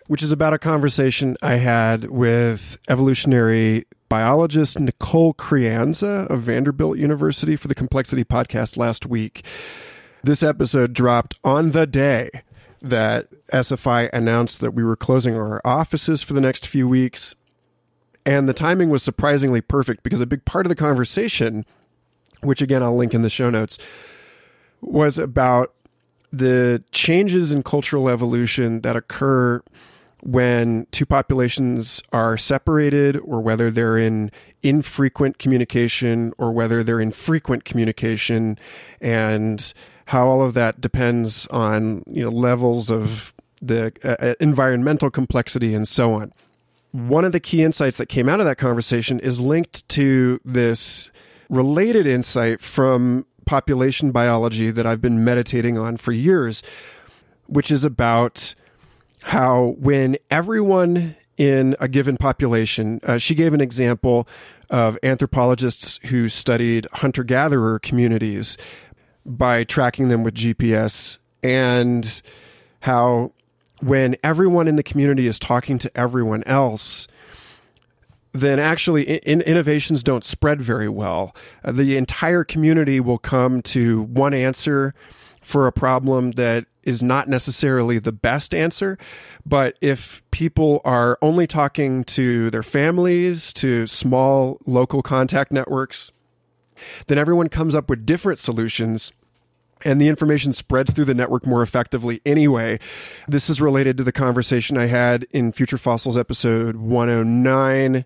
which 0.08 0.24
is 0.24 0.32
about 0.32 0.54
a 0.54 0.60
conversation 0.60 1.38
I 1.42 1.56
had 1.56 2.06
with 2.06 2.78
evolutionary 2.90 3.86
biologist 4.10 4.80
Nicole 4.80 5.34
Creanza 5.34 6.30
of 6.30 6.42
Vanderbilt 6.42 6.98
University 6.98 7.56
for 7.56 7.68
the 7.68 7.76
Complexity 7.76 8.24
podcast 8.24 8.78
last 8.78 9.06
week. 9.06 9.46
This 10.24 10.44
episode 10.44 10.94
dropped 10.94 11.40
on 11.44 11.72
the 11.72 11.88
day 11.88 12.30
that 12.82 13.28
SFI 13.52 14.10
announced 14.14 14.62
that 14.62 14.72
we 14.72 14.84
were 14.84 14.96
closing 14.96 15.36
our 15.36 15.62
offices 15.66 16.22
for 16.22 16.34
the 16.34 16.42
next 16.42 16.68
few 16.68 16.88
weeks. 16.88 17.34
And 18.26 18.48
the 18.48 18.54
timing 18.54 18.90
was 18.90 19.04
surprisingly 19.04 19.62
perfect 19.62 20.04
because 20.04 20.22
a 20.22 20.26
big 20.26 20.46
part 20.46 20.66
of 20.66 20.70
the 20.70 20.76
conversation, 20.76 21.66
which 22.42 22.62
again 22.62 22.82
I'll 22.82 22.96
link 22.96 23.14
in 23.14 23.22
the 23.22 23.30
show 23.30 23.50
notes, 23.50 23.78
was 24.82 25.18
about 25.18 25.74
the 26.32 26.84
changes 26.92 27.52
in 27.52 27.64
cultural 27.64 28.10
evolution 28.10 28.82
that 28.82 28.96
occur 28.96 29.62
when 30.24 30.88
two 30.92 31.06
populations 31.06 32.02
are 32.14 32.38
separated 32.38 33.18
or 33.18 33.42
whether 33.42 33.70
they're 33.70 33.98
in 33.98 34.32
infrequent 34.64 35.38
communication 35.38 36.34
or 36.38 36.52
whether 36.52 36.84
they're 36.84 37.02
in 37.02 37.12
frequent 37.12 37.66
communication 37.66 38.58
and 39.02 39.74
how 40.06 40.26
all 40.26 40.42
of 40.42 40.54
that 40.54 40.80
depends 40.80 41.46
on 41.48 42.04
you 42.08 42.24
know 42.24 42.30
levels 42.30 42.90
of 42.90 43.34
the 43.62 43.92
uh, 44.04 44.16
uh 44.20 44.34
environmental 44.40 45.10
complexity 45.10 45.74
and 45.74 45.88
so 45.88 46.14
on 46.14 46.34
one 46.94 47.26
of 47.26 47.34
the 47.34 47.40
key 47.40 47.62
insights 47.62 47.98
that 47.98 48.08
came 48.08 48.30
out 48.30 48.40
of 48.40 48.46
that 48.46 48.58
conversation 48.58 49.20
is 49.20 49.42
linked 49.42 49.88
to 49.90 50.40
this 50.46 51.12
related 51.50 52.08
insight 52.08 52.62
from 52.62 53.26
population 53.46 54.12
biology 54.12 54.72
that 54.72 54.88
I've 54.88 55.02
been 55.02 55.24
meditating 55.26 55.78
on 55.78 55.98
for 55.98 56.14
years 56.14 56.64
which 57.48 57.72
is 57.72 57.84
about 57.84 58.56
how 59.24 59.76
when 59.80 60.18
everyone 60.32 61.16
in 61.38 61.76
a 61.80 61.88
given 61.88 62.18
population, 62.18 63.00
uh, 63.04 63.18
she 63.18 63.36
gave 63.36 63.54
an 63.54 63.62
example 63.62 64.28
of 64.70 64.98
anthropologists 65.04 66.00
who 66.06 66.30
studied 66.30 66.88
hunter 66.94 67.24
gatherer 67.24 67.80
communities 67.80 68.58
by 69.26 69.64
tracking 69.64 70.10
them 70.10 70.24
with 70.24 70.34
GPS 70.34 71.18
and 71.42 72.22
how 72.82 73.32
when 73.84 74.16
everyone 74.24 74.68
in 74.68 74.76
the 74.76 74.84
community 74.84 75.28
is 75.28 75.38
talking 75.38 75.78
to 75.80 75.98
everyone 75.98 76.44
else, 76.46 77.08
then 78.32 78.60
actually 78.60 79.04
in, 79.04 79.42
innovations 79.42 80.04
don't 80.04 80.24
spread 80.24 80.62
very 80.62 80.90
well. 80.90 81.36
Uh, 81.64 81.72
the 81.72 81.98
entire 81.98 82.44
community 82.44 83.00
will 83.00 83.18
come 83.20 83.62
to 83.62 84.04
one 84.04 84.34
answer 84.34 84.94
for 85.42 85.68
a 85.68 85.72
problem 85.72 86.32
that 86.32 86.66
is 86.84 87.04
not 87.04 87.30
necessarily 87.30 88.00
the 88.00 88.12
best 88.12 88.54
answer. 88.54 88.98
But 89.46 89.78
if 89.82 90.22
people 90.32 90.82
are 90.84 91.18
only 91.22 91.48
talking 91.48 92.04
to 92.06 92.50
their 92.50 92.64
families, 92.64 93.54
to 93.54 93.88
small 93.88 94.58
local 94.66 95.02
contact 95.02 95.52
networks, 95.52 96.12
then 97.08 97.18
everyone 97.18 97.50
comes 97.50 97.76
up 97.76 97.90
with 97.90 98.06
different 98.06 98.40
solutions 98.40 99.12
and 99.84 100.02
the 100.02 100.08
information 100.08 100.54
spreads 100.54 100.94
through 100.94 101.06
the 101.06 101.14
network 101.14 101.46
more 101.46 101.62
effectively 101.62 102.22
anyway. 102.26 102.80
This 103.28 103.50
is 103.50 103.62
related 103.62 103.98
to 103.98 104.04
the 104.04 104.12
conversation 104.12 104.78
I 104.78 104.88
had 104.88 105.26
in 105.32 105.52
Future 105.52 105.78
Fossils 105.78 106.18
episode 106.18 106.78
109 106.78 108.06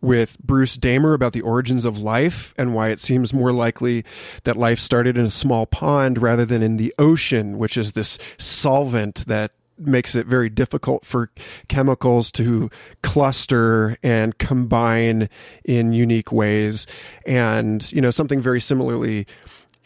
with 0.00 0.38
Bruce 0.38 0.76
Damer 0.76 1.12
about 1.12 1.32
the 1.32 1.40
origins 1.40 1.84
of 1.84 1.98
life 1.98 2.54
and 2.56 2.74
why 2.74 2.88
it 2.88 3.00
seems 3.00 3.34
more 3.34 3.52
likely 3.52 4.04
that 4.44 4.56
life 4.56 4.78
started 4.78 5.18
in 5.18 5.26
a 5.26 5.30
small 5.30 5.66
pond 5.66 6.22
rather 6.22 6.44
than 6.44 6.62
in 6.62 6.76
the 6.76 6.94
ocean, 6.98 7.58
which 7.58 7.76
is 7.76 7.92
this 7.92 8.18
solvent 8.38 9.26
that 9.26 9.52
makes 9.78 10.14
it 10.14 10.26
very 10.26 10.48
difficult 10.48 11.04
for 11.04 11.30
chemicals 11.68 12.32
to 12.32 12.70
cluster 13.02 13.96
and 14.02 14.36
combine 14.38 15.28
in 15.64 15.92
unique 15.92 16.32
ways. 16.32 16.86
And, 17.26 17.90
you 17.92 18.00
know, 18.00 18.10
something 18.10 18.40
very 18.40 18.60
similarly 18.60 19.26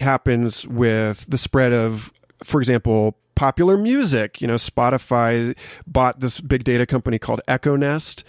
happens 0.03 0.67
with 0.67 1.25
the 1.29 1.39
spread 1.39 1.73
of, 1.73 2.13
for 2.45 2.61
example, 2.61 3.17
popular 3.35 3.77
music. 3.77 4.41
You 4.41 4.47
know, 4.47 4.57
Spotify 4.57 5.57
bought 5.87 6.21
this 6.21 6.41
big 6.41 6.65
data 6.65 6.87
company 6.87 7.19
called 7.19 7.41
Echo 7.49 7.77
Nest 7.77 8.25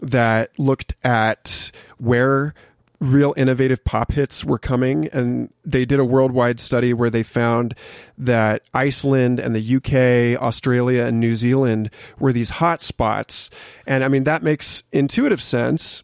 that 0.00 0.58
looked 0.58 0.94
at 1.04 1.70
where 1.98 2.54
real 3.00 3.32
innovative 3.36 3.82
pop 3.82 4.12
hits 4.12 4.44
were 4.44 4.58
coming 4.58 5.08
and 5.08 5.50
they 5.64 5.86
did 5.86 5.98
a 5.98 6.04
worldwide 6.04 6.60
study 6.60 6.92
where 6.92 7.08
they 7.08 7.22
found 7.22 7.74
that 8.18 8.62
Iceland 8.74 9.40
and 9.40 9.56
the 9.56 9.76
UK, 9.76 10.40
Australia 10.40 11.04
and 11.04 11.18
New 11.18 11.34
Zealand 11.34 11.90
were 12.18 12.32
these 12.32 12.50
hot 12.50 12.82
spots. 12.82 13.48
And 13.86 14.04
I 14.04 14.08
mean 14.08 14.24
that 14.24 14.42
makes 14.42 14.82
intuitive 14.92 15.42
sense 15.42 16.02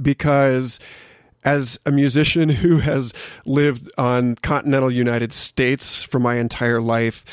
because 0.00 0.78
as 1.44 1.78
a 1.86 1.90
musician 1.90 2.48
who 2.48 2.78
has 2.78 3.12
lived 3.44 3.90
on 3.98 4.36
continental 4.36 4.90
United 4.90 5.32
States 5.32 6.02
for 6.02 6.18
my 6.18 6.36
entire 6.36 6.80
life, 6.80 7.24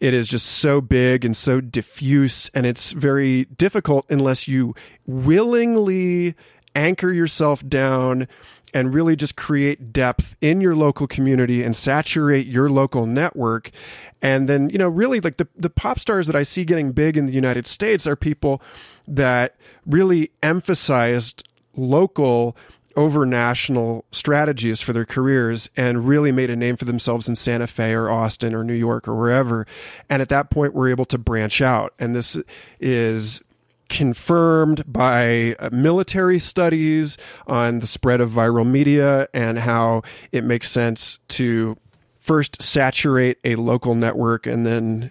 it 0.00 0.14
is 0.14 0.26
just 0.26 0.46
so 0.46 0.80
big 0.80 1.24
and 1.24 1.36
so 1.36 1.60
diffuse 1.60 2.50
and 2.54 2.64
it's 2.64 2.92
very 2.92 3.44
difficult 3.44 4.06
unless 4.08 4.48
you 4.48 4.74
willingly 5.06 6.34
anchor 6.74 7.12
yourself 7.12 7.66
down 7.68 8.26
and 8.72 8.94
really 8.94 9.16
just 9.16 9.36
create 9.36 9.92
depth 9.92 10.36
in 10.40 10.60
your 10.60 10.74
local 10.74 11.06
community 11.06 11.62
and 11.62 11.74
saturate 11.74 12.46
your 12.46 12.68
local 12.68 13.04
network. 13.04 13.70
And 14.22 14.48
then 14.48 14.70
you 14.70 14.78
know 14.78 14.88
really 14.88 15.20
like 15.20 15.36
the 15.36 15.48
the 15.56 15.70
pop 15.70 15.98
stars 15.98 16.26
that 16.28 16.36
I 16.36 16.44
see 16.44 16.64
getting 16.64 16.92
big 16.92 17.16
in 17.16 17.26
the 17.26 17.32
United 17.32 17.66
States 17.66 18.06
are 18.06 18.16
people 18.16 18.62
that 19.08 19.56
really 19.86 20.30
emphasized 20.42 21.46
local 21.76 22.56
over 22.96 23.24
national 23.24 24.04
strategies 24.12 24.80
for 24.80 24.92
their 24.92 25.04
careers 25.04 25.70
and 25.76 26.06
really 26.06 26.32
made 26.32 26.50
a 26.50 26.56
name 26.56 26.76
for 26.76 26.84
themselves 26.84 27.28
in 27.28 27.36
Santa 27.36 27.66
Fe 27.66 27.92
or 27.92 28.10
Austin 28.10 28.54
or 28.54 28.64
New 28.64 28.74
York 28.74 29.06
or 29.06 29.14
wherever. 29.14 29.66
And 30.08 30.20
at 30.22 30.28
that 30.30 30.50
point, 30.50 30.74
we're 30.74 30.90
able 30.90 31.04
to 31.06 31.18
branch 31.18 31.60
out. 31.60 31.94
And 31.98 32.14
this 32.14 32.38
is 32.80 33.42
confirmed 33.90 34.84
by 34.86 35.56
uh, 35.58 35.68
military 35.72 36.38
studies 36.38 37.18
on 37.46 37.80
the 37.80 37.86
spread 37.86 38.20
of 38.20 38.30
viral 38.30 38.66
media 38.66 39.28
and 39.34 39.58
how 39.58 40.02
it 40.32 40.44
makes 40.44 40.70
sense 40.70 41.18
to 41.28 41.76
first 42.20 42.62
saturate 42.62 43.38
a 43.44 43.56
local 43.56 43.94
network 43.94 44.46
and 44.46 44.64
then 44.64 45.10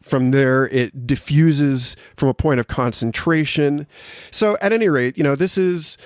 from 0.00 0.30
there 0.30 0.66
it 0.68 1.06
diffuses 1.06 1.94
from 2.16 2.28
a 2.28 2.34
point 2.34 2.58
of 2.58 2.66
concentration 2.66 3.86
so 4.30 4.56
at 4.60 4.72
any 4.72 4.88
rate 4.88 5.16
you 5.16 5.22
know 5.22 5.36
this 5.36 5.56
is 5.56 5.96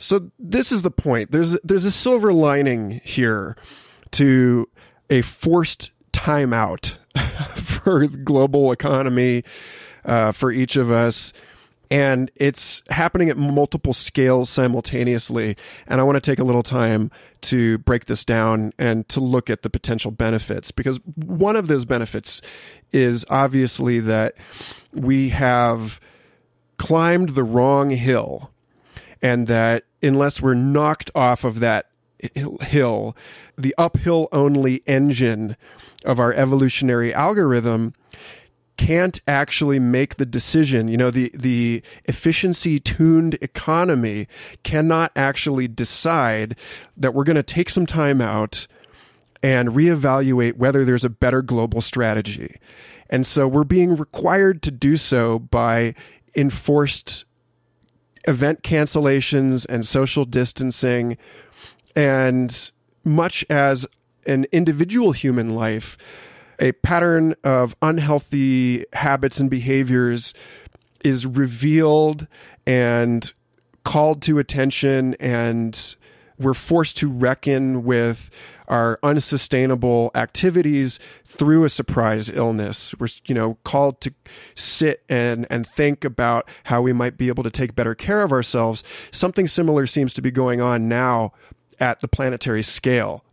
so 0.00 0.30
this 0.38 0.72
is 0.72 0.82
the 0.82 0.90
point 0.90 1.30
there's 1.30 1.52
there's 1.62 1.84
a 1.84 1.90
silver 1.90 2.32
lining 2.32 3.00
here 3.04 3.56
to 4.10 4.68
a 5.10 5.22
forced 5.22 5.90
timeout 6.12 6.94
for 7.56 8.06
global 8.06 8.72
economy 8.72 9.44
uh, 10.04 10.32
for 10.32 10.52
each 10.52 10.76
of 10.76 10.90
us. 10.90 11.32
And 11.92 12.30
it's 12.36 12.84
happening 12.88 13.30
at 13.30 13.36
multiple 13.36 13.92
scales 13.92 14.48
simultaneously. 14.48 15.56
And 15.88 16.00
I 16.00 16.04
want 16.04 16.16
to 16.16 16.20
take 16.20 16.38
a 16.38 16.44
little 16.44 16.62
time 16.62 17.10
to 17.42 17.78
break 17.78 18.04
this 18.04 18.24
down 18.24 18.72
and 18.78 19.08
to 19.08 19.18
look 19.18 19.50
at 19.50 19.62
the 19.62 19.70
potential 19.70 20.12
benefits 20.12 20.70
because 20.70 21.00
one 21.16 21.56
of 21.56 21.66
those 21.66 21.84
benefits 21.84 22.42
is 22.92 23.24
obviously 23.28 23.98
that 24.00 24.34
we 24.92 25.30
have 25.30 26.00
climbed 26.78 27.30
the 27.30 27.42
wrong 27.42 27.90
hill 27.90 28.52
and 29.22 29.46
that 29.46 29.84
unless 30.02 30.40
we're 30.40 30.54
knocked 30.54 31.10
off 31.14 31.44
of 31.44 31.60
that 31.60 31.90
hill, 32.62 33.16
the 33.56 33.74
uphill 33.78 34.28
only 34.32 34.82
engine 34.86 35.56
of 36.04 36.18
our 36.18 36.32
evolutionary 36.32 37.12
algorithm 37.12 37.94
can't 38.76 39.20
actually 39.28 39.78
make 39.78 40.16
the 40.16 40.24
decision. 40.24 40.88
You 40.88 40.96
know, 40.96 41.10
the, 41.10 41.30
the 41.34 41.82
efficiency 42.06 42.78
tuned 42.78 43.34
economy 43.42 44.26
cannot 44.62 45.12
actually 45.14 45.68
decide 45.68 46.56
that 46.96 47.12
we're 47.12 47.24
going 47.24 47.36
to 47.36 47.42
take 47.42 47.68
some 47.68 47.84
time 47.84 48.22
out 48.22 48.66
and 49.42 49.70
reevaluate 49.70 50.56
whether 50.56 50.84
there's 50.84 51.04
a 51.04 51.10
better 51.10 51.42
global 51.42 51.82
strategy. 51.82 52.56
And 53.10 53.26
so 53.26 53.46
we're 53.46 53.64
being 53.64 53.96
required 53.96 54.62
to 54.62 54.70
do 54.70 54.96
so 54.96 55.38
by 55.38 55.94
enforced 56.34 57.26
event 58.26 58.62
cancellations 58.62 59.66
and 59.68 59.84
social 59.84 60.24
distancing. 60.24 61.16
And 61.96 62.70
much 63.04 63.44
as 63.50 63.86
an 64.26 64.46
individual 64.52 65.12
human 65.12 65.50
life, 65.50 65.96
a 66.60 66.72
pattern 66.72 67.34
of 67.42 67.74
unhealthy 67.80 68.84
habits 68.92 69.40
and 69.40 69.48
behaviors 69.48 70.34
is 71.04 71.24
revealed 71.24 72.26
and 72.66 73.32
called 73.84 74.20
to 74.22 74.38
attention 74.38 75.14
and 75.14 75.96
we're 76.38 76.54
forced 76.54 76.96
to 76.98 77.08
reckon 77.08 77.84
with 77.84 78.30
our 78.70 78.98
unsustainable 79.02 80.12
activities 80.14 80.98
through 81.26 81.64
a 81.64 81.68
surprise 81.68 82.30
illness. 82.30 82.94
We're, 82.98 83.08
you 83.26 83.34
know, 83.34 83.58
called 83.64 84.00
to 84.02 84.14
sit 84.54 85.02
and, 85.08 85.46
and 85.50 85.66
think 85.66 86.04
about 86.04 86.48
how 86.64 86.80
we 86.80 86.92
might 86.92 87.18
be 87.18 87.28
able 87.28 87.42
to 87.42 87.50
take 87.50 87.74
better 87.74 87.94
care 87.94 88.22
of 88.22 88.32
ourselves. 88.32 88.82
Something 89.10 89.48
similar 89.48 89.86
seems 89.86 90.14
to 90.14 90.22
be 90.22 90.30
going 90.30 90.60
on 90.60 90.88
now 90.88 91.32
at 91.80 92.00
the 92.00 92.08
planetary 92.08 92.62
scale. 92.62 93.24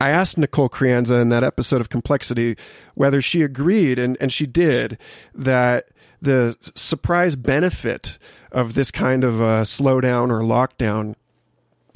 I 0.00 0.10
asked 0.10 0.38
Nicole 0.38 0.68
Creanza 0.68 1.20
in 1.20 1.28
that 1.30 1.44
episode 1.44 1.80
of 1.80 1.88
Complexity 1.88 2.56
whether 2.94 3.22
she 3.22 3.42
agreed, 3.42 3.98
and, 3.98 4.16
and 4.20 4.32
she 4.32 4.46
did, 4.46 4.98
that 5.34 5.88
the 6.20 6.56
surprise 6.74 7.36
benefit 7.36 8.18
of 8.50 8.74
this 8.74 8.90
kind 8.90 9.22
of 9.22 9.40
a 9.40 9.62
slowdown 9.62 10.30
or 10.30 10.42
lockdown 10.42 11.14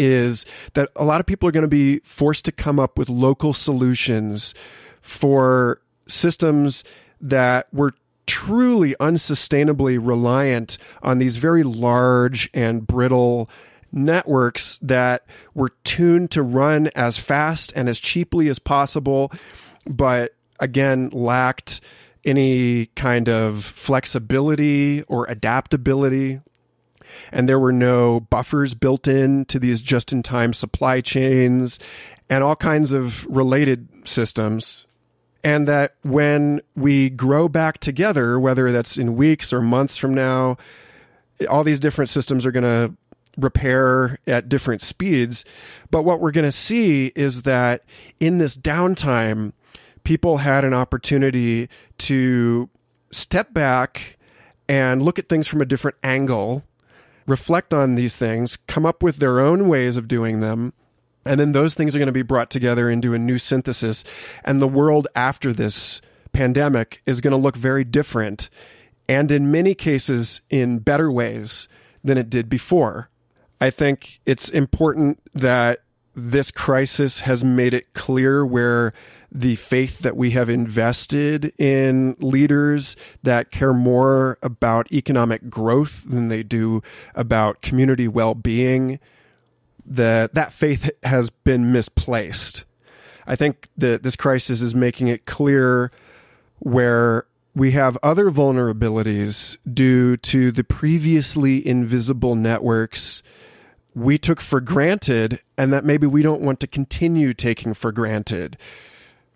is 0.03 0.45
that 0.75 0.91
a 0.97 1.05
lot 1.05 1.21
of 1.21 1.27
people 1.27 1.49
are 1.49 1.53
going 1.53 1.63
to 1.63 1.69
be 1.69 2.01
forced 2.01 2.45
to 2.47 2.53
come 2.53 2.79
up 2.79 2.99
with 2.99 3.09
local 3.09 3.53
solutions 3.53 4.55
for 5.01 5.81
systems 6.07 6.85
that 7.21 7.73
were 7.73 7.95
truly 8.27 8.95
unsustainably 9.01 9.99
reliant 10.01 10.79
on 11.03 11.19
these 11.19 11.37
very 11.37 11.63
large 11.63 12.49
and 12.55 12.87
brittle 12.87 13.49
networks 13.93 14.79
that 14.79 15.27
were 15.55 15.71
tuned 15.85 16.31
to 16.31 16.43
run 16.43 16.89
as 16.95 17.19
fast 17.19 17.73
and 17.77 17.89
as 17.89 17.99
cheaply 17.99 18.49
as 18.49 18.59
possible, 18.59 19.31
but 19.87 20.35
again, 20.61 21.11
lacked 21.11 21.81
any 22.25 22.87
kind 22.95 23.29
of 23.29 23.65
flexibility 23.65 25.03
or 25.03 25.27
adaptability. 25.29 26.41
And 27.31 27.49
there 27.49 27.59
were 27.59 27.73
no 27.73 28.21
buffers 28.21 28.75
built 28.75 29.07
in 29.07 29.45
to 29.47 29.59
these 29.59 29.83
just 29.83 30.13
in 30.13 30.23
time 30.23 30.53
supply 30.53 31.01
chains 31.01 31.79
and 32.29 32.43
all 32.43 32.57
kinds 32.57 32.93
of 32.93 33.27
related 33.27 33.89
systems. 34.07 34.87
And 35.45 35.67
that 35.67 35.97
when 36.03 36.61
we 36.77 37.11
grow 37.11 37.49
back 37.49 37.79
together, 37.79 38.39
whether 38.39 38.71
that's 38.71 38.97
in 38.97 39.17
weeks 39.17 39.53
or 39.53 39.61
months 39.61 39.97
from 39.97 40.15
now, 40.15 40.57
all 41.51 41.65
these 41.65 41.81
different 41.81 42.11
systems 42.11 42.47
are 42.47 42.53
going 42.53 42.63
to 42.63 42.95
repair 43.39 44.19
at 44.27 44.49
different 44.49 44.81
speeds. 44.81 45.45
But 45.91 46.03
what 46.03 46.21
we're 46.21 46.33
going 46.33 46.45
to 46.45 46.53
see 46.53 47.13
is 47.17 47.43
that 47.43 47.83
in 48.21 48.39
this 48.39 48.57
downtime, 48.57 49.53
people 50.05 50.39
had 50.39 50.65
an 50.65 50.75
opportunity 50.75 51.69
to 51.99 52.69
step 53.11 53.53
back 53.53 54.19
and 54.69 55.03
look 55.03 55.19
at 55.19 55.29
things 55.29 55.47
from 55.47 55.61
a 55.61 55.67
different 55.67 55.97
angle, 56.03 56.63
reflect 57.27 57.73
on 57.73 57.95
these 57.95 58.17
things, 58.17 58.57
come 58.57 58.87
up 58.87 59.03
with 59.03 59.17
their 59.17 59.41
own 59.41 59.69
ways 59.69 59.97
of 59.97 60.09
doing 60.09 60.41
them. 60.41 60.73
And 61.25 61.39
then 61.39 61.53
those 61.53 61.75
things 61.75 61.95
are 61.95 61.99
going 61.99 62.07
to 62.07 62.13
be 62.13 62.23
brought 62.23 62.51
together 62.51 62.91
into 62.91 63.15
a 63.15 63.19
new 63.19 63.39
synthesis. 63.39 64.03
And 64.45 64.61
the 64.61 64.69
world 64.69 65.07
after 65.15 65.53
this 65.53 66.01
pandemic 66.33 67.03
is 67.07 67.21
going 67.21 67.33
to 67.33 67.37
look 67.37 67.57
very 67.57 67.85
different 67.85 68.51
and 69.09 69.31
in 69.31 69.51
many 69.51 69.75
cases 69.75 70.41
in 70.49 70.79
better 70.79 71.11
ways 71.11 71.69
than 72.03 72.19
it 72.19 72.31
did 72.31 72.49
before. 72.49 73.11
I 73.61 73.71
think 73.71 74.21
it's 74.27 74.49
important 74.49 75.21
that 75.35 75.81
this 76.15 76.51
crisis 76.51 77.21
has 77.21 77.45
made 77.45 77.75
it 77.75 77.93
clear 77.95 78.45
where 78.45 78.93
the 79.35 79.57
faith 79.57 80.01
that 80.01 80.17
we 80.17 80.33
have 80.33 80.51
invested 80.51 81.53
in 81.59 82.15
leaders 82.21 82.97
that 83.23 83.51
care 83.51 83.73
more 83.73 84.39
about 84.43 84.93
economic 84.93 85.49
growth 85.49 86.05
than 86.07 86.29
they 86.29 86.43
do 86.43 86.83
about 87.15 87.63
community 87.63 88.07
well-being 88.07 89.01
that 89.87 90.35
that 90.35 90.53
faith 90.53 90.91
has 91.03 91.31
been 91.31 91.73
misplaced 91.73 92.65
i 93.27 93.35
think 93.35 93.69
that 93.77 94.03
this 94.03 94.17
crisis 94.17 94.61
is 94.61 94.75
making 94.75 95.09
it 95.09 95.25
clear 95.25 95.91
where 96.59 97.27
we 97.55 97.73
have 97.73 97.99
other 98.03 98.31
vulnerabilities 98.31 99.57
due 99.73 100.17
to 100.19 100.53
the 100.53 100.65
previously 100.65 101.67
invisible 101.67 102.35
networks 102.35 103.23
we 103.95 104.19
took 104.19 104.41
for 104.41 104.61
granted 104.61 105.41
and 105.59 105.73
that 105.73 105.85
maybe 105.85 106.07
we 106.07 106.23
don't 106.23 106.41
want 106.41 106.61
to 106.61 106.67
continue 106.67 107.35
taking 107.35 107.75
for 107.75 107.93
granted. 107.93 108.57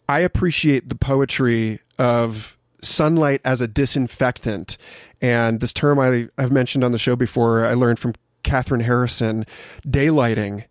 I 0.09 0.21
appreciate 0.21 0.88
the 0.88 0.95
poetry 0.95 1.81
of 1.99 2.57
sunlight 2.83 3.40
as 3.45 3.61
a 3.61 3.69
disinfectant. 3.69 4.77
And 5.21 5.61
this 5.61 5.73
term 5.73 5.99
I, 5.99 6.29
have 6.38 6.53
mentioned 6.53 6.85
on 6.85 6.92
the 6.92 6.99
show 6.99 7.16
before, 7.16 7.64
I 7.64 7.75
learned 7.75 7.99
from 7.99 8.14
Katherine 8.42 8.81
Harrison, 8.81 9.47
daylighting, 9.87 10.64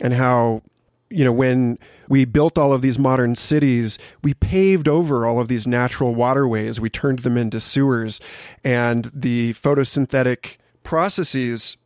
and 0.00 0.12
how 0.14 0.62
you 1.08 1.24
know, 1.24 1.32
when 1.32 1.78
we 2.08 2.24
built 2.24 2.58
all 2.58 2.72
of 2.72 2.82
these 2.82 2.98
modern 2.98 3.36
cities, 3.36 3.98
we 4.22 4.34
paved 4.34 4.88
over 4.88 5.26
all 5.26 5.38
of 5.38 5.48
these 5.48 5.66
natural 5.66 6.14
waterways. 6.14 6.80
We 6.80 6.90
turned 6.90 7.20
them 7.20 7.36
into 7.36 7.60
sewers. 7.60 8.20
And 8.64 9.10
the 9.14 9.54
photosynthetic 9.54 10.56
processes 10.82 11.76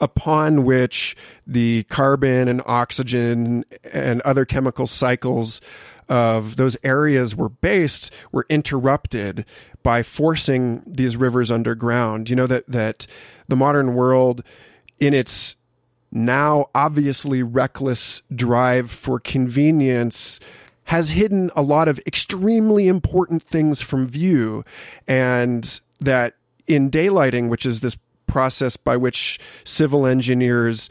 upon 0.00 0.64
which 0.64 1.16
the 1.46 1.84
carbon 1.84 2.48
and 2.48 2.62
oxygen 2.66 3.64
and 3.92 4.20
other 4.22 4.44
chemical 4.44 4.86
cycles 4.86 5.60
of 6.08 6.56
those 6.56 6.76
areas 6.82 7.34
were 7.34 7.48
based 7.48 8.12
were 8.32 8.46
interrupted 8.48 9.44
by 9.82 10.02
forcing 10.02 10.82
these 10.86 11.16
rivers 11.16 11.50
underground. 11.50 12.30
You 12.30 12.36
know 12.36 12.46
that 12.46 12.66
that 12.68 13.06
the 13.48 13.56
modern 13.56 13.94
world 13.94 14.42
in 14.98 15.14
its 15.14 15.56
now 16.12 16.66
obviously 16.74 17.42
reckless 17.42 18.22
drive 18.34 18.90
for 18.90 19.20
convenience 19.20 20.40
has 20.84 21.10
hidden 21.10 21.50
a 21.56 21.62
lot 21.62 21.88
of 21.88 22.00
extremely 22.06 22.86
important 22.86 23.42
things 23.42 23.82
from 23.82 24.06
view 24.06 24.64
and 25.08 25.80
that 26.00 26.34
in 26.68 26.90
daylighting 26.90 27.48
which 27.48 27.66
is 27.66 27.80
this 27.80 27.96
process 28.26 28.76
by 28.76 28.96
which 28.96 29.38
civil 29.64 30.06
engineers 30.06 30.88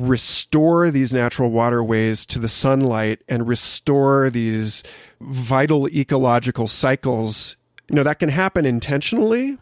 restore 0.00 0.90
these 0.90 1.12
natural 1.12 1.50
waterways 1.50 2.24
to 2.26 2.38
the 2.38 2.48
sunlight 2.48 3.20
and 3.28 3.46
restore 3.46 4.30
these 4.30 4.82
vital 5.20 5.88
ecological 5.88 6.66
cycles 6.66 7.56
you 7.88 7.96
know 7.96 8.02
that 8.02 8.18
can 8.18 8.28
happen 8.28 8.64
intentionally 8.64 9.58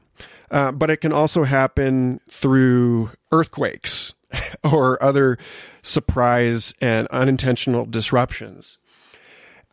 uh, 0.51 0.72
but 0.72 0.90
it 0.90 0.98
can 0.98 1.12
also 1.12 1.44
happen 1.44 2.20
through 2.31 3.11
earthquakes 3.33 4.14
or 4.64 5.03
other 5.03 5.38
surprise 5.83 6.74
and 6.81 7.07
unintentional 7.09 7.87
disruptions. 7.87 8.79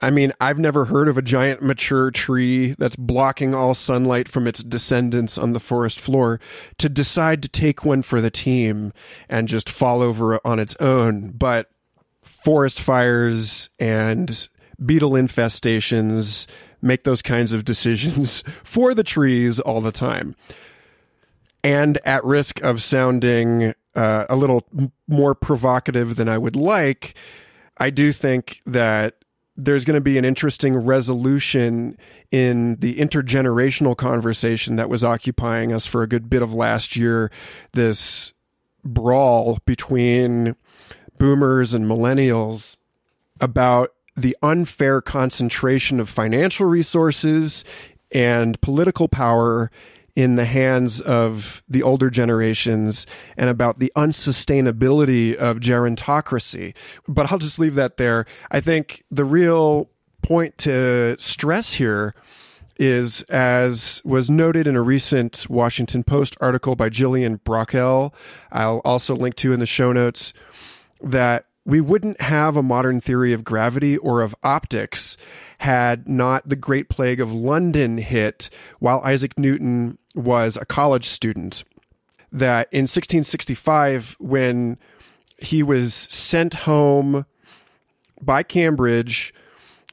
I 0.02 0.10
mean, 0.10 0.34
I've 0.42 0.60
never 0.60 0.86
heard 0.86 1.08
of 1.08 1.18
a 1.18 1.22
giant 1.22 1.62
mature 1.62 2.12
tree 2.12 2.76
that's 2.78 2.96
blocking 2.96 3.56
all 3.56 3.74
sunlight 3.74 4.28
from 4.28 4.46
its 4.46 4.62
descendants 4.62 5.38
on 5.38 5.54
the 5.54 5.60
forest 5.60 6.00
floor 6.00 6.40
to 6.80 6.90
decide 6.90 7.42
to 7.44 7.48
take 7.48 7.86
one 7.86 8.02
for 8.02 8.20
the 8.20 8.30
team 8.30 8.92
and 9.30 9.48
just 9.48 9.70
fall 9.70 10.02
over 10.02 10.40
on 10.46 10.60
its 10.60 10.76
own. 10.78 11.30
But 11.30 11.72
forest 12.22 12.82
fires 12.82 13.70
and 13.80 14.48
beetle 14.86 15.12
infestations 15.12 16.46
make 16.82 17.04
those 17.04 17.22
kinds 17.22 17.54
of 17.54 17.64
decisions 17.64 18.44
for 18.64 18.94
the 18.94 19.04
trees 19.04 19.60
all 19.60 19.82
the 19.82 19.92
time. 19.92 20.36
And 21.64 21.98
at 22.06 22.24
risk 22.24 22.62
of 22.62 22.84
sounding 22.84 23.74
uh, 23.96 24.26
a 24.30 24.36
little 24.36 24.68
more 25.08 25.34
provocative 25.34 26.16
than 26.16 26.30
I 26.30 26.38
would 26.38 26.56
like, 26.56 27.16
I 27.78 27.90
do 27.90 28.14
think 28.14 28.62
that 28.66 29.25
there's 29.58 29.86
going 29.86 29.96
to 29.96 30.02
be 30.02 30.18
an 30.18 30.26
interesting 30.26 30.76
resolution 30.76 31.98
in 32.32 32.76
the 32.78 32.96
intergenerational 32.96 33.96
conversation 33.96 34.76
that 34.76 34.90
was 34.90 35.04
occupying 35.04 35.72
us 35.72 35.86
for 35.86 36.04
a 36.04 36.08
good 36.08 36.30
bit 36.30 36.42
of 36.42 36.54
last 36.54 36.96
year. 36.96 37.32
This 37.74 38.34
brawl 38.84 39.60
between 39.66 40.56
boomers 41.18 41.74
and 41.74 41.86
millennials 41.86 42.76
about 43.40 43.94
the 44.16 44.36
unfair 44.42 45.02
concentration 45.02 46.00
of 46.00 46.10
financial 46.10 46.66
resources 46.66 47.64
and 48.12 48.60
political 48.62 49.08
power 49.08 49.72
in 50.16 50.36
the 50.36 50.46
hands 50.46 51.02
of 51.02 51.62
the 51.68 51.84
older 51.84 52.10
generations 52.10 53.06
and 53.36 53.50
about 53.50 53.80
the 53.80 53.92
unsustainability 53.98 55.36
of 55.36 55.58
gerontocracy. 55.58 56.74
But 57.08 57.32
I'll 57.32 57.38
just 57.38 57.60
leave 57.60 57.76
that 57.76 57.98
there. 57.98 58.26
I 58.52 58.62
think 58.62 59.04
the 59.12 59.26
real 59.26 59.90
point 60.22 60.58
to 60.60 61.18
stress 61.20 61.74
here 61.74 62.16
is, 62.78 63.22
as 63.24 64.02
was 64.04 64.30
noted 64.30 64.68
in 64.68 64.76
a 64.76 64.82
recent 64.82 65.48
Washington 65.50 66.04
Post 66.04 66.36
article 66.42 66.76
by 66.76 66.90
Jillian 66.90 67.42
Brockell, 67.44 68.14
I'll 68.52 68.82
also 68.84 69.16
link 69.16 69.36
to 69.36 69.54
in 69.54 69.60
the 69.60 69.66
show 69.66 69.94
notes, 69.94 70.34
that 71.02 71.46
we 71.66 71.82
wouldn't 71.82 72.22
have 72.22 72.56
a 72.56 72.64
modern 72.64 73.02
theory 73.02 73.34
of 73.34 73.44
gravity 73.44 73.98
or 73.98 74.22
of 74.22 74.36
optics 74.44 75.18
had 75.60 76.08
not 76.08 76.48
the 76.48 76.56
Great 76.56 76.90
Plague 76.90 77.20
of 77.20 77.34
London 77.34 77.98
hit 77.98 78.50
while 78.80 79.02
Isaac 79.04 79.38
Newton 79.38 79.98
was 80.14 80.58
a 80.58 80.66
college 80.66 81.08
student. 81.08 81.64
That 82.32 82.68
in 82.72 82.82
1665, 82.82 84.16
when 84.20 84.78
he 85.38 85.64
was 85.64 85.94
sent 85.94 86.54
home 86.54 87.26
by 88.22 88.44
Cambridge 88.44 89.34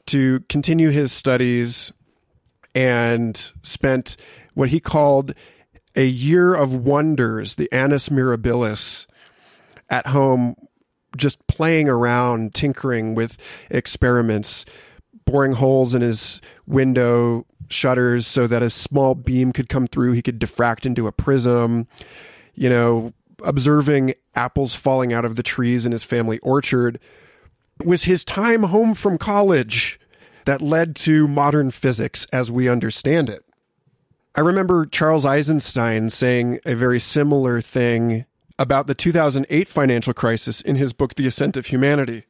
to 0.06 0.40
continue 0.48 0.90
his 0.90 1.12
studies 1.12 1.92
and 2.74 3.52
spent 3.62 4.16
what 4.54 4.70
he 4.70 4.80
called 4.80 5.34
a 5.94 6.06
year 6.06 6.54
of 6.54 6.74
wonders, 6.74 7.54
the 7.54 7.70
Annus 7.72 8.08
Mirabilis, 8.08 9.06
at 9.90 10.08
home, 10.08 10.56
just 11.16 11.44
playing 11.46 11.88
around, 11.88 12.54
tinkering 12.54 13.14
with 13.14 13.36
experiments, 13.70 14.64
boring 15.24 15.52
holes 15.52 15.94
in 15.94 16.02
his 16.02 16.40
window 16.66 17.46
shutters 17.68 18.26
so 18.26 18.46
that 18.46 18.62
a 18.62 18.70
small 18.70 19.14
beam 19.14 19.52
could 19.52 19.68
come 19.68 19.86
through. 19.86 20.12
He 20.12 20.22
could 20.22 20.38
diffract 20.38 20.86
into 20.86 21.06
a 21.06 21.12
prism, 21.12 21.86
you 22.54 22.68
know, 22.68 23.12
observing 23.44 24.14
apples 24.34 24.74
falling 24.74 25.12
out 25.12 25.24
of 25.24 25.36
the 25.36 25.42
trees 25.42 25.86
in 25.86 25.92
his 25.92 26.04
family 26.04 26.38
orchard. 26.40 26.98
It 27.80 27.86
was 27.86 28.04
his 28.04 28.24
time 28.24 28.64
home 28.64 28.94
from 28.94 29.18
college 29.18 29.98
that 30.44 30.60
led 30.60 30.96
to 30.96 31.28
modern 31.28 31.70
physics 31.70 32.26
as 32.32 32.50
we 32.50 32.68
understand 32.68 33.28
it. 33.30 33.44
I 34.34 34.40
remember 34.40 34.86
Charles 34.86 35.26
Eisenstein 35.26 36.08
saying 36.08 36.60
a 36.64 36.74
very 36.74 36.98
similar 36.98 37.60
thing 37.60 38.24
about 38.62 38.86
the 38.86 38.94
2008 38.94 39.66
financial 39.66 40.14
crisis 40.14 40.60
in 40.60 40.76
his 40.76 40.92
book, 40.92 41.16
The 41.16 41.26
Ascent 41.26 41.56
of 41.56 41.66
Humanity. 41.66 42.26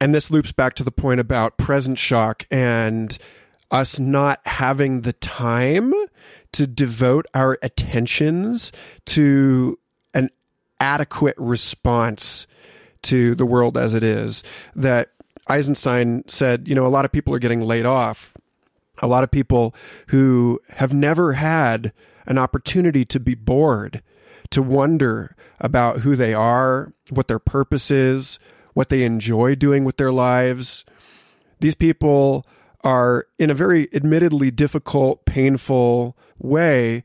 And 0.00 0.14
this 0.14 0.30
loops 0.30 0.50
back 0.50 0.74
to 0.76 0.82
the 0.82 0.90
point 0.90 1.20
about 1.20 1.58
present 1.58 1.98
shock 1.98 2.46
and 2.50 3.18
us 3.70 3.98
not 3.98 4.40
having 4.46 5.02
the 5.02 5.12
time 5.12 5.92
to 6.52 6.66
devote 6.66 7.26
our 7.34 7.58
attentions 7.60 8.72
to 9.04 9.78
an 10.14 10.30
adequate 10.80 11.36
response 11.36 12.46
to 13.02 13.34
the 13.34 13.44
world 13.44 13.76
as 13.76 13.92
it 13.92 14.02
is. 14.02 14.42
That 14.74 15.10
Eisenstein 15.48 16.24
said, 16.28 16.66
you 16.66 16.74
know, 16.74 16.86
a 16.86 16.88
lot 16.88 17.04
of 17.04 17.12
people 17.12 17.34
are 17.34 17.38
getting 17.38 17.60
laid 17.60 17.84
off. 17.84 18.32
A 19.00 19.06
lot 19.06 19.22
of 19.22 19.30
people 19.30 19.74
who 20.06 20.62
have 20.70 20.94
never 20.94 21.34
had 21.34 21.92
an 22.24 22.38
opportunity 22.38 23.04
to 23.04 23.20
be 23.20 23.34
bored, 23.34 24.02
to 24.50 24.62
wonder 24.62 25.36
about 25.60 26.00
who 26.00 26.16
they 26.16 26.34
are, 26.34 26.92
what 27.10 27.28
their 27.28 27.38
purpose 27.38 27.90
is, 27.90 28.38
what 28.74 28.88
they 28.88 29.02
enjoy 29.02 29.54
doing 29.54 29.84
with 29.84 29.96
their 29.96 30.12
lives. 30.12 30.84
These 31.60 31.74
people 31.74 32.46
are, 32.84 33.26
in 33.38 33.50
a 33.50 33.54
very 33.54 33.88
admittedly 33.94 34.50
difficult, 34.50 35.24
painful 35.24 36.16
way, 36.38 37.02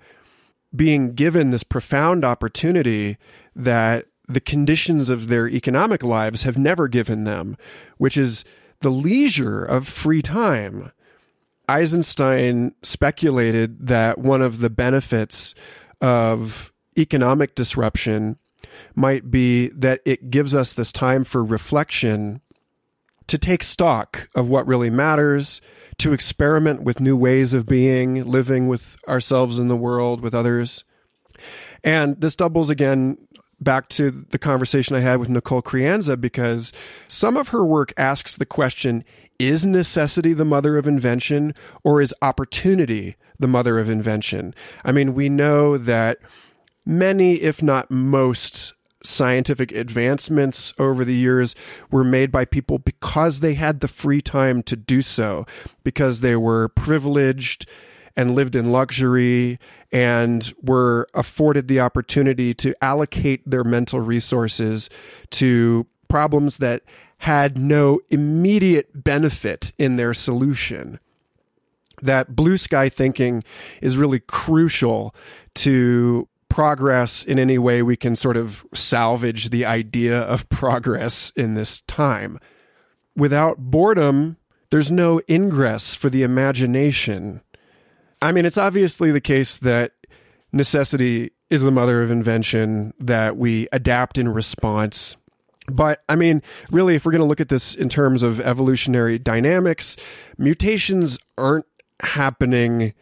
being 0.75 1.13
given 1.13 1.51
this 1.51 1.63
profound 1.63 2.25
opportunity 2.25 3.17
that 3.55 4.07
the 4.27 4.39
conditions 4.39 5.09
of 5.09 5.27
their 5.29 5.47
economic 5.47 6.03
lives 6.03 6.43
have 6.43 6.57
never 6.57 6.87
given 6.87 7.23
them, 7.23 7.57
which 7.97 8.17
is 8.17 8.43
the 8.79 8.89
leisure 8.89 9.63
of 9.63 9.87
free 9.87 10.21
time. 10.21 10.91
Eisenstein 11.69 12.73
speculated 12.81 13.87
that 13.87 14.17
one 14.17 14.41
of 14.41 14.59
the 14.59 14.69
benefits 14.69 15.55
of 16.01 16.72
economic 16.97 17.55
disruption 17.55 18.37
might 18.95 19.29
be 19.29 19.69
that 19.69 20.01
it 20.05 20.29
gives 20.29 20.55
us 20.55 20.73
this 20.73 20.91
time 20.91 21.23
for 21.23 21.43
reflection 21.43 22.41
to 23.27 23.37
take 23.37 23.63
stock 23.63 24.29
of 24.35 24.49
what 24.49 24.67
really 24.67 24.89
matters, 24.89 25.61
to 25.97 26.13
experiment 26.13 26.83
with 26.83 26.99
new 26.99 27.15
ways 27.15 27.53
of 27.53 27.65
being, 27.65 28.25
living 28.25 28.67
with 28.67 28.97
ourselves 29.07 29.59
in 29.59 29.67
the 29.67 29.75
world, 29.75 30.21
with 30.21 30.33
others. 30.33 30.83
And 31.83 32.19
this 32.19 32.35
doubles 32.35 32.69
again 32.69 33.17
back 33.59 33.87
to 33.89 34.11
the 34.11 34.39
conversation 34.39 34.95
I 34.95 34.99
had 34.99 35.19
with 35.19 35.29
Nicole 35.29 35.61
Creanza 35.61 36.19
because 36.19 36.73
some 37.07 37.37
of 37.37 37.49
her 37.49 37.63
work 37.63 37.93
asks 37.97 38.35
the 38.35 38.45
question 38.45 39.03
is 39.39 39.65
necessity 39.65 40.33
the 40.33 40.45
mother 40.45 40.77
of 40.77 40.87
invention 40.87 41.53
or 41.83 42.01
is 42.01 42.13
opportunity 42.21 43.15
the 43.39 43.47
mother 43.47 43.79
of 43.79 43.89
invention? 43.89 44.53
I 44.85 44.91
mean, 44.91 45.13
we 45.13 45.27
know 45.27 45.77
that 45.77 46.19
many, 46.85 47.35
if 47.35 47.61
not 47.61 47.89
most, 47.91 48.73
scientific 49.03 49.71
advancements 49.73 50.73
over 50.79 51.03
the 51.03 51.13
years 51.13 51.55
were 51.91 52.03
made 52.03 52.31
by 52.31 52.45
people 52.45 52.79
because 52.79 53.41
they 53.41 53.53
had 53.53 53.81
the 53.81 53.87
free 53.87 54.21
time 54.21 54.63
to 54.63 54.75
do 54.75 55.01
so, 55.01 55.45
because 55.83 56.21
they 56.21 56.35
were 56.35 56.69
privileged 56.69 57.67
and 58.15 58.35
lived 58.35 58.55
in 58.55 58.71
luxury 58.71 59.59
and 59.91 60.53
were 60.61 61.07
afforded 61.13 61.67
the 61.67 61.79
opportunity 61.79 62.53
to 62.53 62.75
allocate 62.83 63.41
their 63.49 63.63
mental 63.63 63.99
resources 63.99 64.89
to 65.31 65.85
problems 66.07 66.57
that 66.57 66.83
had 67.19 67.57
no 67.57 67.99
immediate 68.09 69.03
benefit 69.03 69.71
in 69.77 69.95
their 69.95 70.13
solution. 70.13 70.99
That 72.01 72.35
blue 72.35 72.57
sky 72.57 72.89
thinking 72.89 73.43
is 73.81 73.97
really 73.97 74.19
crucial 74.19 75.15
to 75.55 76.27
progress 76.53 77.23
in 77.23 77.39
any 77.39 77.57
way 77.57 77.81
we 77.81 77.95
can 77.95 78.15
sort 78.15 78.37
of 78.37 78.63
salvage 78.75 79.49
the 79.49 79.65
idea 79.65 80.19
of 80.19 80.47
progress 80.49 81.31
in 81.35 81.55
this 81.55 81.81
time. 81.81 82.37
Without 83.15 83.57
boredom, 83.57 84.37
there's 84.69 84.91
no 84.91 85.19
ingress 85.27 85.95
for 85.95 86.11
the 86.11 86.21
imagination. 86.21 87.41
I 88.21 88.31
mean, 88.31 88.45
it's 88.45 88.59
obviously 88.59 89.09
the 89.09 89.19
case 89.19 89.57
that 89.57 89.93
necessity 90.51 91.31
is 91.49 91.63
the 91.63 91.71
mother 91.71 92.03
of 92.03 92.11
invention, 92.11 92.93
that 92.99 93.35
we 93.35 93.67
adapt 93.71 94.19
in 94.19 94.29
response. 94.29 95.17
But 95.71 96.03
I 96.07 96.15
mean, 96.15 96.43
really, 96.69 96.93
if 96.93 97.03
we're 97.03 97.13
going 97.13 97.21
to 97.21 97.27
look 97.27 97.41
at 97.41 97.49
this 97.49 97.73
in 97.73 97.89
terms 97.89 98.21
of 98.21 98.39
evolutionary 98.39 99.17
dynamics, 99.17 99.97
mutations 100.37 101.17
aren't 101.35 101.65
happening 102.01 102.93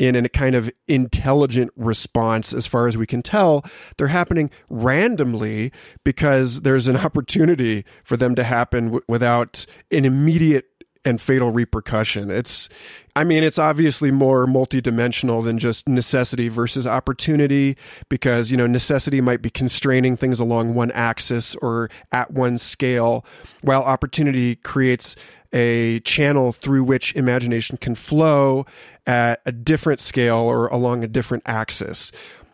in 0.00 0.16
a 0.16 0.28
kind 0.30 0.54
of 0.54 0.70
intelligent 0.88 1.70
response 1.76 2.54
as 2.54 2.66
far 2.66 2.86
as 2.86 2.96
we 2.96 3.06
can 3.06 3.22
tell. 3.22 3.62
They're 3.98 4.08
happening 4.08 4.50
randomly 4.70 5.72
because 6.04 6.62
there's 6.62 6.86
an 6.86 6.96
opportunity 7.10 7.84
for 8.02 8.16
them 8.16 8.34
to 8.34 8.42
happen 8.42 8.86
w- 8.86 9.04
without 9.08 9.66
an 9.90 10.06
immediate 10.06 10.64
and 11.04 11.20
fatal 11.20 11.50
repercussion. 11.50 12.30
It's, 12.30 12.68
I 13.14 13.24
mean, 13.24 13.42
it's 13.42 13.58
obviously 13.58 14.10
more 14.10 14.46
multidimensional 14.46 15.44
than 15.44 15.58
just 15.58 15.88
necessity 15.88 16.48
versus 16.48 16.86
opportunity 16.86 17.76
because, 18.08 18.50
you 18.50 18.56
know, 18.56 18.66
necessity 18.66 19.20
might 19.20 19.42
be 19.42 19.50
constraining 19.50 20.16
things 20.16 20.40
along 20.40 20.74
one 20.74 20.90
axis 20.92 21.54
or 21.56 21.90
at 22.12 22.30
one 22.32 22.58
scale, 22.58 23.24
while 23.62 23.82
opportunity 23.82 24.56
creates 24.56 25.16
a 25.52 26.00
channel 26.00 26.52
through 26.52 26.84
which 26.84 27.14
imagination 27.16 27.76
can 27.76 27.94
flow 27.94 28.64
at 29.06 29.40
a 29.46 29.52
different 29.52 30.00
scale 30.00 30.38
or 30.38 30.66
along 30.68 31.04
a 31.04 31.08
different 31.08 31.42
axis. 31.46 32.12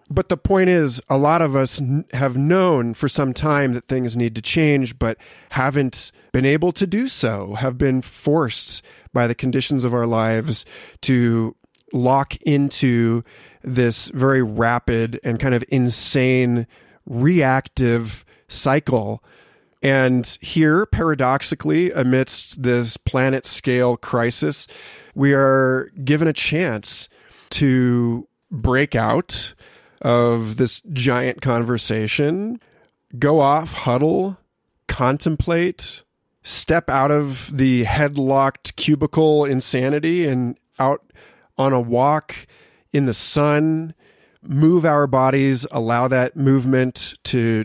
But 0.09 0.29
the 0.29 0.37
point 0.37 0.69
is, 0.69 1.03
a 1.09 1.19
lot 1.19 1.43
of 1.43 1.57
us 1.57 1.81
have 2.13 2.37
known 2.37 2.95
for 2.95 3.09
some 3.09 3.35
time 3.35 3.75
that 3.75 3.87
things 3.87 4.17
need 4.17 4.35
to 4.37 4.43
change, 4.43 4.99
but 4.99 5.19
haven't 5.51 6.13
been 6.33 6.47
able 6.47 6.71
to 6.73 6.87
do 6.87 7.09
so, 7.09 7.55
have 7.55 7.77
been 7.77 8.03
forced 8.03 8.83
by 9.13 9.27
the 9.27 9.35
conditions 9.35 9.83
of 9.83 9.95
our 9.95 10.07
lives 10.07 10.65
to 11.03 11.57
lock 11.93 12.37
into 12.43 13.25
this 13.63 14.09
very 14.09 14.43
rapid 14.43 15.19
and 15.25 15.41
kind 15.41 15.55
of 15.55 15.65
insane 15.71 16.67
reactive 17.07 18.25
cycle 18.49 19.23
and 19.83 20.39
here, 20.41 20.87
paradoxically, 20.87 21.93
amidst 21.93 22.63
this 22.63 22.97
planet 22.97 23.45
scale 23.47 23.97
crisis, 23.97 24.67
we 25.17 25.33
are 25.33 25.91
given 26.05 26.29
a 26.29 26.33
chance 26.33 27.09
to 27.49 28.29
break 28.51 28.95
out 28.95 29.55
of 30.03 30.59
this 30.59 30.83
giant 30.93 31.41
conversation, 31.41 32.61
go 33.19 33.41
off, 33.41 33.73
huddle, 33.73 34.37
contemplate, 34.89 36.03
step 36.43 36.91
out 36.91 37.11
of 37.11 37.51
the 37.57 37.85
headlocked 37.85 38.77
cubicle 38.77 39.47
insanity 39.47 40.29
and 40.29 40.59
out 40.79 41.13
on 41.57 41.73
a 41.73 41.81
walk 41.81 42.47
in 42.93 43.07
the 43.07 43.15
sun, 43.15 43.95
move 44.43 44.85
our 44.85 45.07
bodies, 45.07 45.67
allow 45.71 46.07
that 46.09 46.37
movement 46.37 47.15
to 47.25 47.65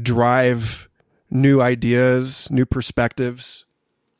drive 0.00 0.88
new 1.30 1.60
ideas, 1.60 2.50
new 2.50 2.64
perspectives. 2.64 3.65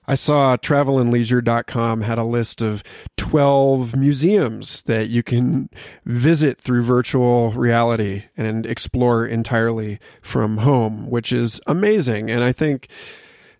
I 0.09 0.15
saw 0.15 0.57
travelandleisure.com 0.57 2.03
had 2.03 2.19
a 2.19 2.25
list 2.25 2.63
of 2.63 2.85
12 3.17 3.97
museums 3.97 4.83
that 4.83 5.09
you 5.09 5.23
can 5.23 5.69
visit 6.05 6.61
through 6.61 6.83
virtual 6.83 7.51
reality 7.53 8.25
and 8.37 8.65
explore 8.67 9.27
entirely 9.27 9.99
from 10.23 10.59
home, 10.59 11.11
which 11.11 11.33
is 11.33 11.61
amazing. 11.67 12.31
And 12.31 12.45
I 12.45 12.53
think, 12.53 12.89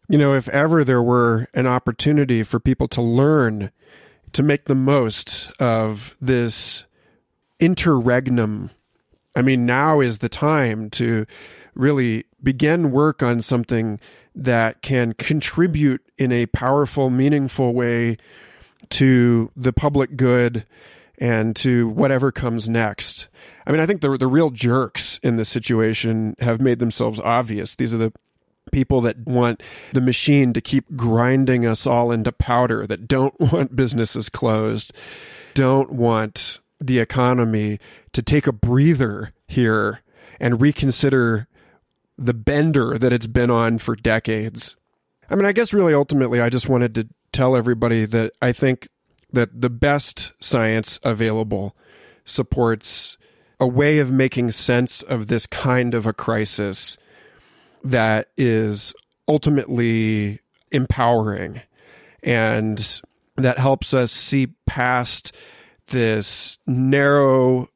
you 0.09 0.19
know, 0.19 0.35
if 0.35 0.49
ever 0.51 0.85
there 0.85 1.03
were 1.03 1.49
an 1.53 1.67
opportunity 1.67 2.45
for 2.45 2.61
people 2.61 2.87
to 2.89 3.03
learn 3.03 3.73
to 4.33 4.43
make 4.43 4.67
the 4.67 4.75
most 4.77 5.51
of 5.59 6.15
this 6.21 6.85
interregnum, 7.59 8.71
I 9.35 9.43
mean, 9.43 9.67
now 9.67 10.01
is 10.01 10.19
the 10.19 10.29
time 10.29 10.91
to 10.91 11.27
really 11.75 12.25
begin 12.43 12.93
work 12.93 13.23
on 13.23 13.41
something 13.41 13.99
that 14.37 14.83
can 14.83 15.15
contribute 15.15 16.03
in 16.19 16.31
a 16.31 16.47
powerful, 16.47 17.11
meaningful 17.11 17.75
way 17.75 18.19
to 18.91 19.51
the 19.57 19.73
public 19.73 20.17
good 20.17 20.65
and 21.19 21.57
to 21.57 21.89
whatever 21.89 22.31
comes 22.31 22.69
next. 22.69 23.29
I 23.67 23.73
mean, 23.73 23.81
I 23.81 23.87
think 23.87 24.03
the 24.03 24.17
the 24.17 24.27
real 24.27 24.51
jerks 24.51 25.19
in 25.23 25.37
this 25.37 25.49
situation 25.49 26.37
have 26.39 26.61
made 26.61 26.79
themselves 26.79 27.19
obvious. 27.21 27.75
These 27.75 27.95
are 27.95 27.99
the 27.99 28.13
people 28.73 29.01
that 29.01 29.27
want 29.27 29.63
the 29.93 30.01
machine 30.01 30.53
to 30.53 30.61
keep 30.61 30.97
grinding 30.97 31.65
us 31.65 31.87
all 31.87 32.13
into 32.13 32.33
powder, 32.33 32.87
that 32.87 33.09
don't 33.09 33.39
want 33.53 33.75
businesses 33.75 34.29
closed, 34.29 34.93
don't 35.55 35.93
want 35.93 36.61
the 36.81 36.99
economy 36.99 37.81
to 38.13 38.23
take 38.23 38.47
a 38.47 38.53
breather 38.53 39.33
here 39.47 40.01
and 40.39 40.61
reconsider 40.61 41.49
the 42.19 42.35
bender 42.35 42.99
that 42.99 43.13
it's 43.13 43.27
been 43.27 43.51
on 43.51 43.79
for 43.79 43.95
decades. 43.97 44.77
I 45.29 45.35
mean, 45.35 45.45
I 45.45 45.53
guess 45.53 45.73
really 45.73 45.95
ultimately, 45.95 46.41
I 46.41 46.49
just 46.49 46.69
wanted 46.69 46.95
to 46.95 47.09
tell 47.33 47.57
everybody 47.57 48.05
that 48.07 48.33
I 48.41 48.53
think 48.53 48.89
that 49.33 49.61
the 49.61 49.71
best 49.71 50.33
science 50.41 50.99
available 51.03 51.77
supports 52.25 53.19
a 53.59 53.67
way 53.67 53.99
of 53.99 54.11
making 54.11 54.51
sense 54.51 55.03
of 55.03 55.27
this 55.27 55.47
kind 55.47 55.95
of 55.95 56.07
a 56.07 56.13
crisis 56.13 56.97
that 57.85 58.29
is 58.37 58.95
ultimately 59.29 60.41
empowering 60.71 61.61
and 62.23 63.01
that 63.37 63.59
helps 63.59 63.95
us 63.95 64.11
see 64.11 64.49
past 64.67 65.33
this 65.89 66.59
narrow 66.67 67.69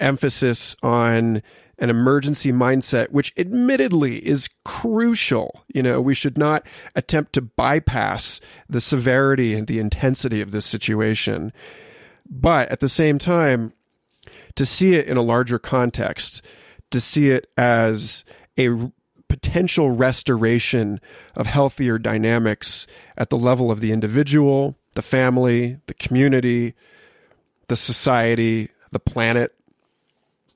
emphasis 0.00 0.76
on 0.82 1.42
an 1.78 1.90
emergency 1.90 2.52
mindset, 2.52 3.10
which 3.10 3.32
admittedly 3.36 4.18
is 4.26 4.48
crucial. 4.64 5.64
You 5.68 5.82
know, 5.82 6.00
we 6.00 6.14
should 6.14 6.38
not 6.38 6.66
attempt 6.94 7.32
to 7.34 7.42
bypass 7.42 8.40
the 8.68 8.80
severity 8.80 9.54
and 9.54 9.66
the 9.66 9.78
intensity 9.78 10.40
of 10.40 10.50
this 10.50 10.66
situation. 10.66 11.52
But 12.28 12.70
at 12.70 12.80
the 12.80 12.88
same 12.88 13.18
time, 13.18 13.72
to 14.54 14.64
see 14.64 14.94
it 14.94 15.06
in 15.06 15.16
a 15.16 15.22
larger 15.22 15.58
context, 15.58 16.42
to 16.90 17.00
see 17.00 17.30
it 17.30 17.50
as 17.56 18.24
a 18.58 18.68
potential 19.28 19.90
restoration 19.90 21.00
of 21.34 21.46
healthier 21.46 21.98
dynamics 21.98 22.86
at 23.16 23.30
the 23.30 23.36
level 23.36 23.70
of 23.70 23.80
the 23.80 23.90
individual, 23.90 24.76
the 24.94 25.02
family, 25.02 25.78
the 25.86 25.94
community, 25.94 26.74
the 27.68 27.76
society, 27.76 28.68
the 28.92 29.00
planet, 29.00 29.54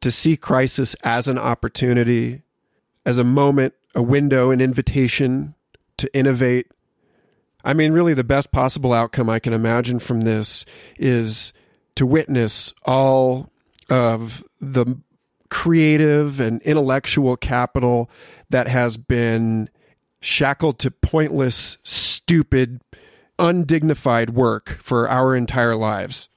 to 0.01 0.11
see 0.11 0.37
crisis 0.37 0.95
as 1.03 1.29
an 1.29 1.39
opportunity, 1.39 2.43
as 3.05 3.19
a 3.19 3.25
moment, 3.25 3.75
a 3.95 4.03
window, 4.03 4.51
an 4.51 4.61
invitation 4.61 5.55
to 5.97 6.15
innovate. 6.15 6.69
I 7.65 7.75
mean, 7.75 7.93
really, 7.93 8.15
the 8.15 8.25
best 8.25 8.53
possible 8.53 8.93
outcome 8.93 9.29
I 9.29 9.39
can 9.39 9.53
imagine 9.53 9.99
from 9.99 10.23
this 10.23 10.65
is 10.99 11.53
to 11.97 12.07
witness 12.07 12.73
all 12.85 13.51
of 13.91 14.45
the 14.61 14.97
creative 15.51 16.41
and 16.41 16.63
intellectual 16.63 17.37
capital 17.37 18.11
that 18.51 18.69
has 18.69 18.97
been 18.97 19.69
shackled 20.21 20.79
to 20.81 20.91
pointless, 20.91 21.79
stupid, 21.83 22.81
undignified 23.39 24.31
work 24.31 24.79
for 24.81 25.09
our 25.09 25.35
entire 25.35 25.75
lives 25.75 26.29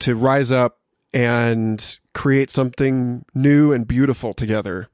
to 0.00 0.16
rise 0.16 0.50
up 0.50 0.78
and 1.12 1.98
create 2.14 2.50
something 2.50 3.24
new 3.34 3.72
and 3.72 3.86
beautiful 3.86 4.34
together. 4.34 4.88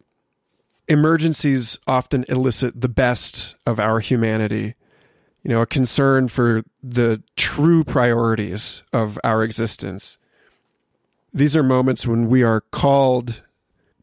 emergencies 0.88 1.78
often 1.86 2.24
elicit 2.28 2.80
the 2.80 2.88
best 2.88 3.54
of 3.66 3.78
our 3.78 4.00
humanity. 4.00 4.74
You 5.42 5.50
know, 5.50 5.60
a 5.60 5.66
concern 5.66 6.28
for 6.28 6.64
the 6.82 7.22
true 7.36 7.84
priorities 7.84 8.82
of 8.92 9.18
our 9.22 9.44
existence. 9.44 10.18
These 11.32 11.54
are 11.54 11.62
moments 11.62 12.06
when 12.06 12.28
we 12.28 12.42
are 12.42 12.62
called 12.62 13.42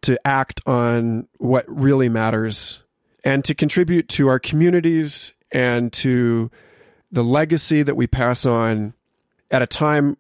to 0.02 0.20
act 0.26 0.62
on 0.66 1.28
what 1.38 1.66
really 1.68 2.08
matters 2.08 2.80
and 3.24 3.44
to 3.46 3.56
contribute 3.56 4.08
to 4.10 4.28
our 4.28 4.40
communities 4.40 5.34
and 5.52 5.92
to 5.94 6.52
the 7.12 7.24
legacy 7.24 7.82
that 7.82 7.96
we 7.96 8.06
pass 8.06 8.46
on 8.46 8.94
at 9.50 9.64
a 9.64 9.68
time 9.68 10.18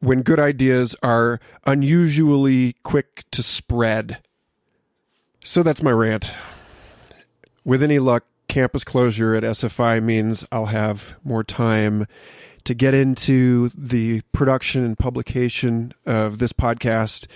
when 0.00 0.22
good 0.22 0.40
ideas 0.40 0.94
are 1.02 1.40
unusually 1.66 2.74
quick 2.82 3.24
to 3.30 3.42
spread. 3.42 4.18
So 5.42 5.62
that's 5.62 5.82
my 5.82 5.90
rant. 5.90 6.30
With 7.64 7.82
any 7.82 7.98
luck, 7.98 8.24
campus 8.48 8.84
closure 8.84 9.34
at 9.34 9.42
SFI 9.42 10.02
means 10.02 10.44
I'll 10.52 10.66
have 10.66 11.16
more 11.24 11.44
time 11.44 12.06
to 12.64 12.74
get 12.74 12.94
into 12.94 13.70
the 13.76 14.20
production 14.32 14.84
and 14.84 14.98
publication 14.98 15.92
of 16.04 16.38
this 16.38 16.52
podcast. 16.52 17.26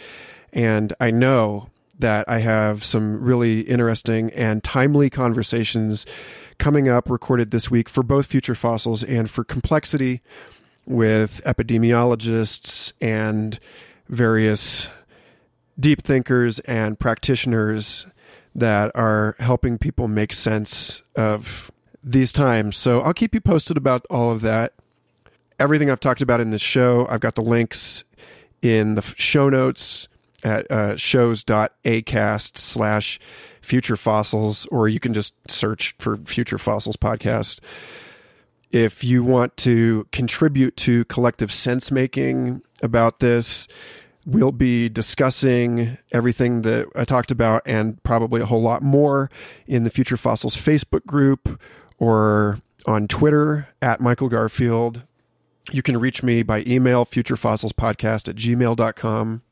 And 0.53 0.93
I 1.01 1.11
know 1.11 1.69
that 1.99 2.29
I 2.29 2.39
have 2.39 2.85
some 2.85 3.23
really 3.23 3.61
interesting 3.61 4.31
and 4.33 4.65
timely 4.65 5.11
conversations 5.11 6.07
coming 6.59 6.89
up 6.89 7.09
recorded 7.09 7.51
this 7.51 7.71
week 7.71 7.89
for 7.89 8.03
both 8.03 8.27
Future 8.27 8.55
Fossils 8.55 9.03
and 9.05 9.31
for 9.31 9.45
Complexity 9.45 10.21
with 10.91 11.41
epidemiologists 11.47 12.93
and 13.01 13.59
various 14.09 14.89
deep 15.79 16.03
thinkers 16.03 16.59
and 16.61 16.99
practitioners 16.99 18.07
that 18.57 18.91
are 18.97 19.37
helping 19.39 19.79
people 19.79 20.09
make 20.09 20.33
sense 20.33 21.03
of 21.15 21.71
these 22.03 22.33
times. 22.33 22.77
So 22.77 23.01
I'll 23.01 23.15
keep 23.15 23.35
you 23.35 23.41
posted 23.41 23.77
about 23.77 24.05
all 24.11 24.33
of 24.33 24.41
that. 24.41 24.75
Everything 25.61 25.91
I've 25.91 26.01
talked 26.01 26.23
about 26.23 26.41
in 26.41 26.51
this 26.51 26.61
show, 26.61 27.07
I've 27.09 27.21
got 27.21 27.37
the 27.37 27.43
links 27.43 28.03
in 28.61 28.97
the 28.97 29.03
show 29.17 29.49
notes 29.49 30.09
at 30.43 30.69
uh, 30.71 30.97
shows.acast 30.97 32.59
slash 32.59 33.21
future 33.61 33.97
fossils, 33.97 34.67
or 34.67 34.89
you 34.89 34.99
can 34.99 35.15
just 35.15 35.35
search 35.49 35.95
for 35.99 36.17
future 36.17 36.59
fossils 36.59 36.97
podcast. 36.97 37.61
If 38.71 39.03
you 39.03 39.25
want 39.25 39.57
to 39.59 40.07
contribute 40.13 40.77
to 40.79 41.05
collective 41.07 41.53
sense 41.53 41.91
making 41.91 42.63
about 42.83 43.19
this, 43.19 43.67
we'll 44.25 44.53
be 44.53 44.89
discussing 44.89 45.99
everything 46.13 46.63
that 46.63 46.87
I 46.95 47.05
talked 47.05 47.31
about 47.31 47.63
and 47.67 48.01
probably 48.03 48.41
a 48.41 48.47
whole 48.47 48.63
lot 48.63 48.83
more 48.83 49.31
in 49.67 49.83
the 49.83 49.91
Future 49.91 50.17
Fossils 50.17 50.57
Facebook 50.57 51.05
group 51.05 51.61
or 51.99 52.61
on 52.87 53.09
Twitter 53.09 53.69
at 53.83 54.01
Michael 54.01 54.29
Garfield. 54.29 55.03
You 55.73 55.83
can 55.83 55.99
reach 55.99 56.23
me 56.23 56.43
by 56.43 56.63
email, 56.67 57.05
futurefossilspodcast 57.05 58.29
at 58.29 58.37
gmail.com. 58.37 59.43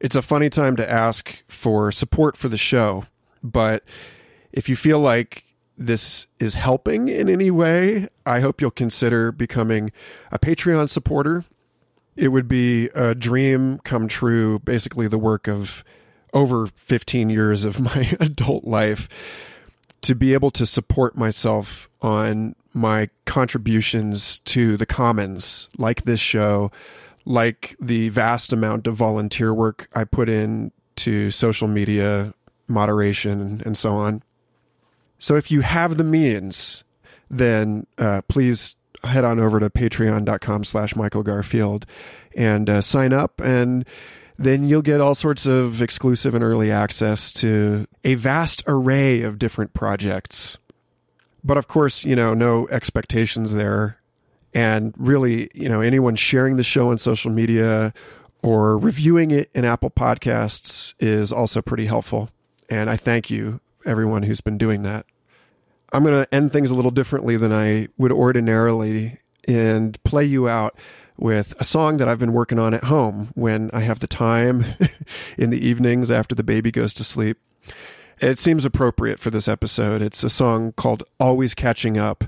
It's 0.00 0.16
a 0.16 0.22
funny 0.22 0.48
time 0.48 0.76
to 0.76 0.90
ask 0.90 1.42
for 1.48 1.92
support 1.92 2.36
for 2.36 2.48
the 2.48 2.56
show, 2.56 3.04
but 3.42 3.84
if 4.52 4.68
you 4.68 4.76
feel 4.76 4.98
like 4.98 5.44
this 5.80 6.26
is 6.38 6.54
helping 6.54 7.08
in 7.08 7.28
any 7.30 7.50
way, 7.50 8.06
I 8.26 8.40
hope 8.40 8.60
you'll 8.60 8.70
consider 8.70 9.32
becoming 9.32 9.90
a 10.30 10.38
Patreon 10.38 10.90
supporter. 10.90 11.44
It 12.16 12.28
would 12.28 12.46
be 12.46 12.90
a 12.94 13.14
dream 13.14 13.80
come 13.82 14.06
true, 14.06 14.58
basically, 14.58 15.08
the 15.08 15.18
work 15.18 15.48
of 15.48 15.82
over 16.34 16.66
15 16.66 17.30
years 17.30 17.64
of 17.64 17.80
my 17.80 18.14
adult 18.20 18.64
life 18.64 19.08
to 20.02 20.14
be 20.14 20.34
able 20.34 20.50
to 20.50 20.66
support 20.66 21.16
myself 21.16 21.88
on 22.02 22.54
my 22.74 23.08
contributions 23.24 24.38
to 24.40 24.76
the 24.76 24.86
commons, 24.86 25.68
like 25.78 26.02
this 26.02 26.20
show, 26.20 26.70
like 27.24 27.74
the 27.80 28.10
vast 28.10 28.52
amount 28.52 28.86
of 28.86 28.96
volunteer 28.96 29.52
work 29.52 29.88
I 29.94 30.04
put 30.04 30.28
in 30.28 30.72
to 30.96 31.30
social 31.30 31.68
media 31.68 32.34
moderation 32.68 33.62
and 33.64 33.76
so 33.76 33.92
on. 33.92 34.22
So 35.20 35.36
if 35.36 35.50
you 35.50 35.60
have 35.60 35.96
the 35.96 36.04
means, 36.04 36.82
then 37.30 37.86
uh, 37.96 38.22
please 38.26 38.74
head 39.04 39.24
on 39.24 39.38
over 39.38 39.60
to 39.60 39.70
patreon.com 39.70 40.64
slash 40.64 40.96
Michael 40.96 41.22
Garfield 41.22 41.86
and 42.34 42.68
uh, 42.68 42.80
sign 42.80 43.12
up 43.12 43.40
and 43.40 43.84
then 44.38 44.66
you'll 44.66 44.80
get 44.80 45.02
all 45.02 45.14
sorts 45.14 45.44
of 45.44 45.82
exclusive 45.82 46.34
and 46.34 46.42
early 46.42 46.70
access 46.70 47.30
to 47.30 47.86
a 48.04 48.14
vast 48.14 48.64
array 48.66 49.20
of 49.20 49.38
different 49.38 49.74
projects. 49.74 50.56
But 51.44 51.58
of 51.58 51.68
course, 51.68 52.04
you 52.04 52.16
know, 52.16 52.32
no 52.32 52.66
expectations 52.68 53.52
there 53.52 53.98
and 54.54 54.94
really, 54.96 55.50
you 55.54 55.68
know, 55.68 55.82
anyone 55.82 56.16
sharing 56.16 56.56
the 56.56 56.62
show 56.62 56.90
on 56.90 56.96
social 56.96 57.30
media 57.30 57.92
or 58.42 58.78
reviewing 58.78 59.30
it 59.30 59.50
in 59.54 59.66
Apple 59.66 59.90
Podcasts 59.90 60.94
is 60.98 61.32
also 61.32 61.60
pretty 61.60 61.84
helpful. 61.84 62.30
And 62.70 62.88
I 62.88 62.96
thank 62.96 63.30
you, 63.30 63.60
everyone 63.84 64.22
who's 64.22 64.40
been 64.40 64.56
doing 64.58 64.82
that. 64.82 65.04
I'm 65.92 66.04
going 66.04 66.24
to 66.24 66.34
end 66.34 66.52
things 66.52 66.70
a 66.70 66.74
little 66.74 66.90
differently 66.90 67.36
than 67.36 67.52
I 67.52 67.88
would 67.98 68.12
ordinarily 68.12 69.18
and 69.46 70.02
play 70.04 70.24
you 70.24 70.48
out 70.48 70.76
with 71.16 71.54
a 71.60 71.64
song 71.64 71.98
that 71.98 72.08
I've 72.08 72.18
been 72.18 72.32
working 72.32 72.58
on 72.58 72.72
at 72.72 72.84
home 72.84 73.30
when 73.34 73.70
I 73.72 73.80
have 73.80 73.98
the 73.98 74.06
time 74.06 74.64
in 75.38 75.50
the 75.50 75.66
evenings 75.66 76.10
after 76.10 76.34
the 76.34 76.42
baby 76.42 76.70
goes 76.70 76.94
to 76.94 77.04
sleep. 77.04 77.38
It 78.20 78.38
seems 78.38 78.64
appropriate 78.64 79.18
for 79.18 79.30
this 79.30 79.48
episode. 79.48 80.02
It's 80.02 80.22
a 80.22 80.30
song 80.30 80.72
called 80.72 81.02
Always 81.18 81.54
Catching 81.54 81.98
Up 81.98 82.24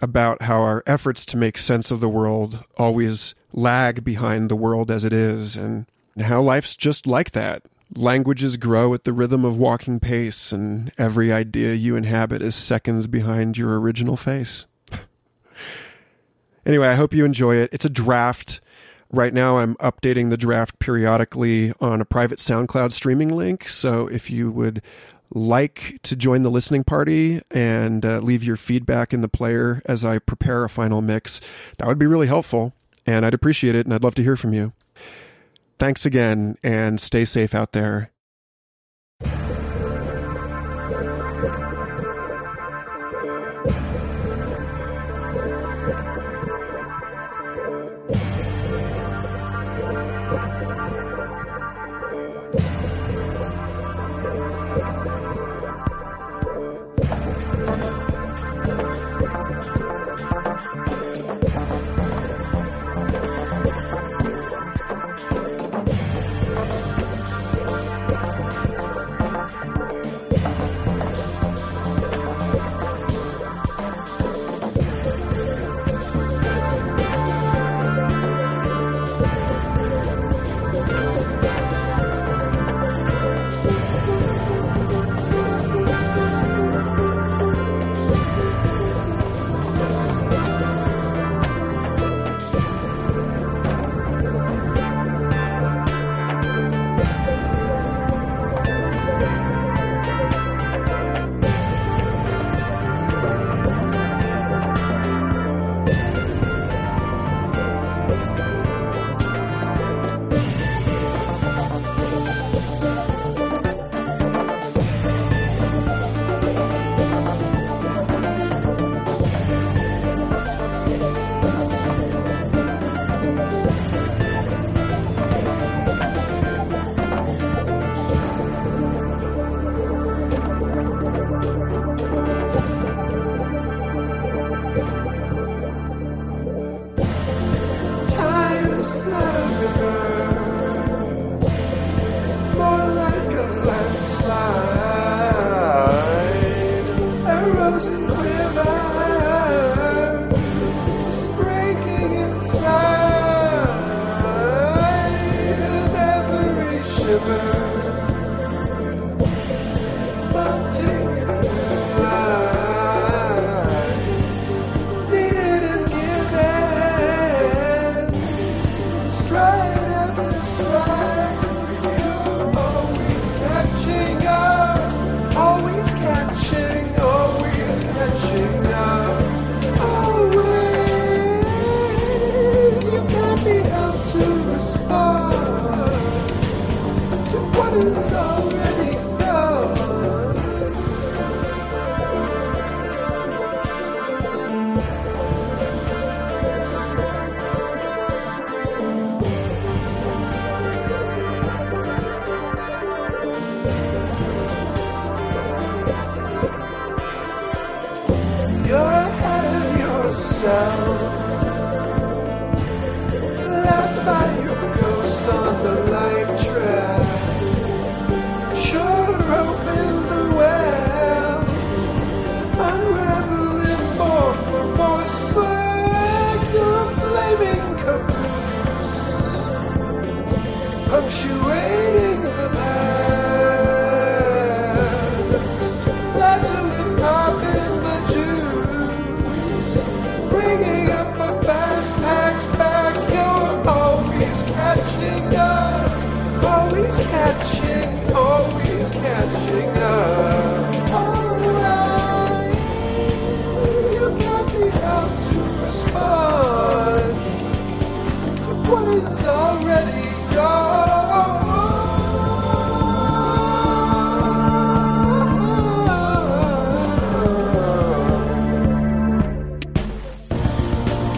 about 0.00 0.42
how 0.42 0.62
our 0.62 0.82
efforts 0.86 1.24
to 1.26 1.36
make 1.36 1.56
sense 1.56 1.90
of 1.90 2.00
the 2.00 2.08
world 2.08 2.64
always 2.76 3.34
lag 3.52 4.04
behind 4.04 4.50
the 4.50 4.56
world 4.56 4.90
as 4.90 5.04
it 5.04 5.12
is, 5.12 5.54
and 5.54 5.86
how 6.20 6.42
life's 6.42 6.74
just 6.74 7.06
like 7.06 7.30
that. 7.30 7.62
Languages 7.94 8.56
grow 8.56 8.94
at 8.94 9.04
the 9.04 9.12
rhythm 9.12 9.44
of 9.44 9.58
walking 9.58 10.00
pace, 10.00 10.50
and 10.50 10.90
every 10.96 11.30
idea 11.30 11.74
you 11.74 11.94
inhabit 11.94 12.40
is 12.40 12.54
seconds 12.54 13.06
behind 13.06 13.58
your 13.58 13.78
original 13.78 14.16
face. 14.16 14.64
anyway, 16.66 16.88
I 16.88 16.94
hope 16.94 17.12
you 17.12 17.26
enjoy 17.26 17.56
it. 17.56 17.68
It's 17.70 17.84
a 17.84 17.90
draft. 17.90 18.62
Right 19.10 19.34
now, 19.34 19.58
I'm 19.58 19.74
updating 19.76 20.30
the 20.30 20.38
draft 20.38 20.78
periodically 20.78 21.74
on 21.80 22.00
a 22.00 22.06
private 22.06 22.38
SoundCloud 22.38 22.92
streaming 22.92 23.28
link. 23.28 23.68
So 23.68 24.06
if 24.06 24.30
you 24.30 24.50
would 24.50 24.80
like 25.34 25.98
to 26.04 26.16
join 26.16 26.42
the 26.42 26.50
listening 26.50 26.84
party 26.84 27.42
and 27.50 28.06
uh, 28.06 28.20
leave 28.20 28.42
your 28.42 28.56
feedback 28.56 29.12
in 29.12 29.20
the 29.20 29.28
player 29.28 29.82
as 29.84 30.02
I 30.02 30.18
prepare 30.18 30.64
a 30.64 30.70
final 30.70 31.02
mix, 31.02 31.42
that 31.76 31.86
would 31.86 31.98
be 31.98 32.06
really 32.06 32.26
helpful. 32.26 32.72
And 33.06 33.26
I'd 33.26 33.34
appreciate 33.34 33.74
it. 33.74 33.84
And 33.84 33.94
I'd 33.94 34.04
love 34.04 34.14
to 34.14 34.22
hear 34.22 34.36
from 34.36 34.54
you. 34.54 34.72
Thanks 35.82 36.06
again 36.06 36.56
and 36.62 37.00
stay 37.00 37.24
safe 37.24 37.56
out 37.56 37.72
there. 37.72 38.12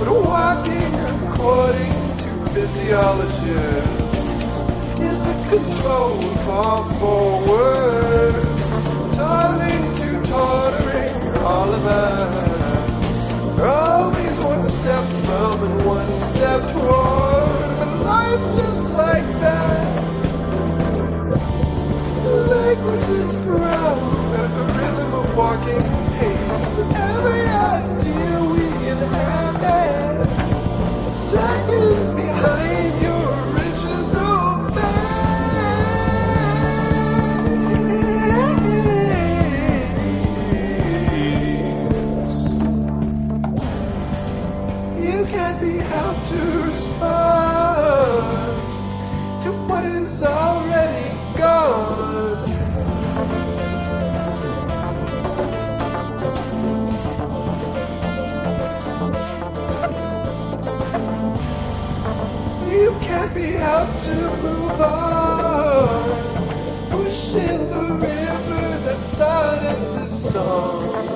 But 0.05 0.21
walking 0.23 0.95
according 1.25 1.97
to 2.19 2.29
physiologists 2.53 4.61
is 5.01 5.25
the 5.25 5.35
control 5.49 6.21
of 6.31 6.47
all 6.47 6.85
forwards, 7.01 8.75
toiling 9.17 9.85
to 10.01 10.09
tottering 10.29 11.17
all 11.39 11.73
of 11.73 11.87
us. 11.87 13.33
Always 13.59 14.39
one 14.41 14.65
step 14.65 15.09
from 15.25 15.63
and 15.65 15.87
one 15.87 16.19
step 16.19 16.61
toward, 16.73 17.79
but 17.79 17.89
life's 18.05 18.51
just 18.61 18.91
like 18.91 19.27
that. 19.41 19.89
Language 22.51 23.09
is 23.21 23.35
ground 23.37 24.37
at 24.37 24.55
the 24.55 24.65
rhythm 24.67 25.15
of 25.15 25.35
walking 25.35 25.83
pace. 26.19 26.79
Every 26.95 27.47
idea 27.49 28.45
we 28.45 28.65
inhabit 28.91 29.94
seconds 31.35 31.94
Pushing 66.91 67.71
the 67.71 67.95
river 68.01 68.79
that 68.85 69.01
started 69.01 69.81
this 69.95 70.33
song. 70.33 71.14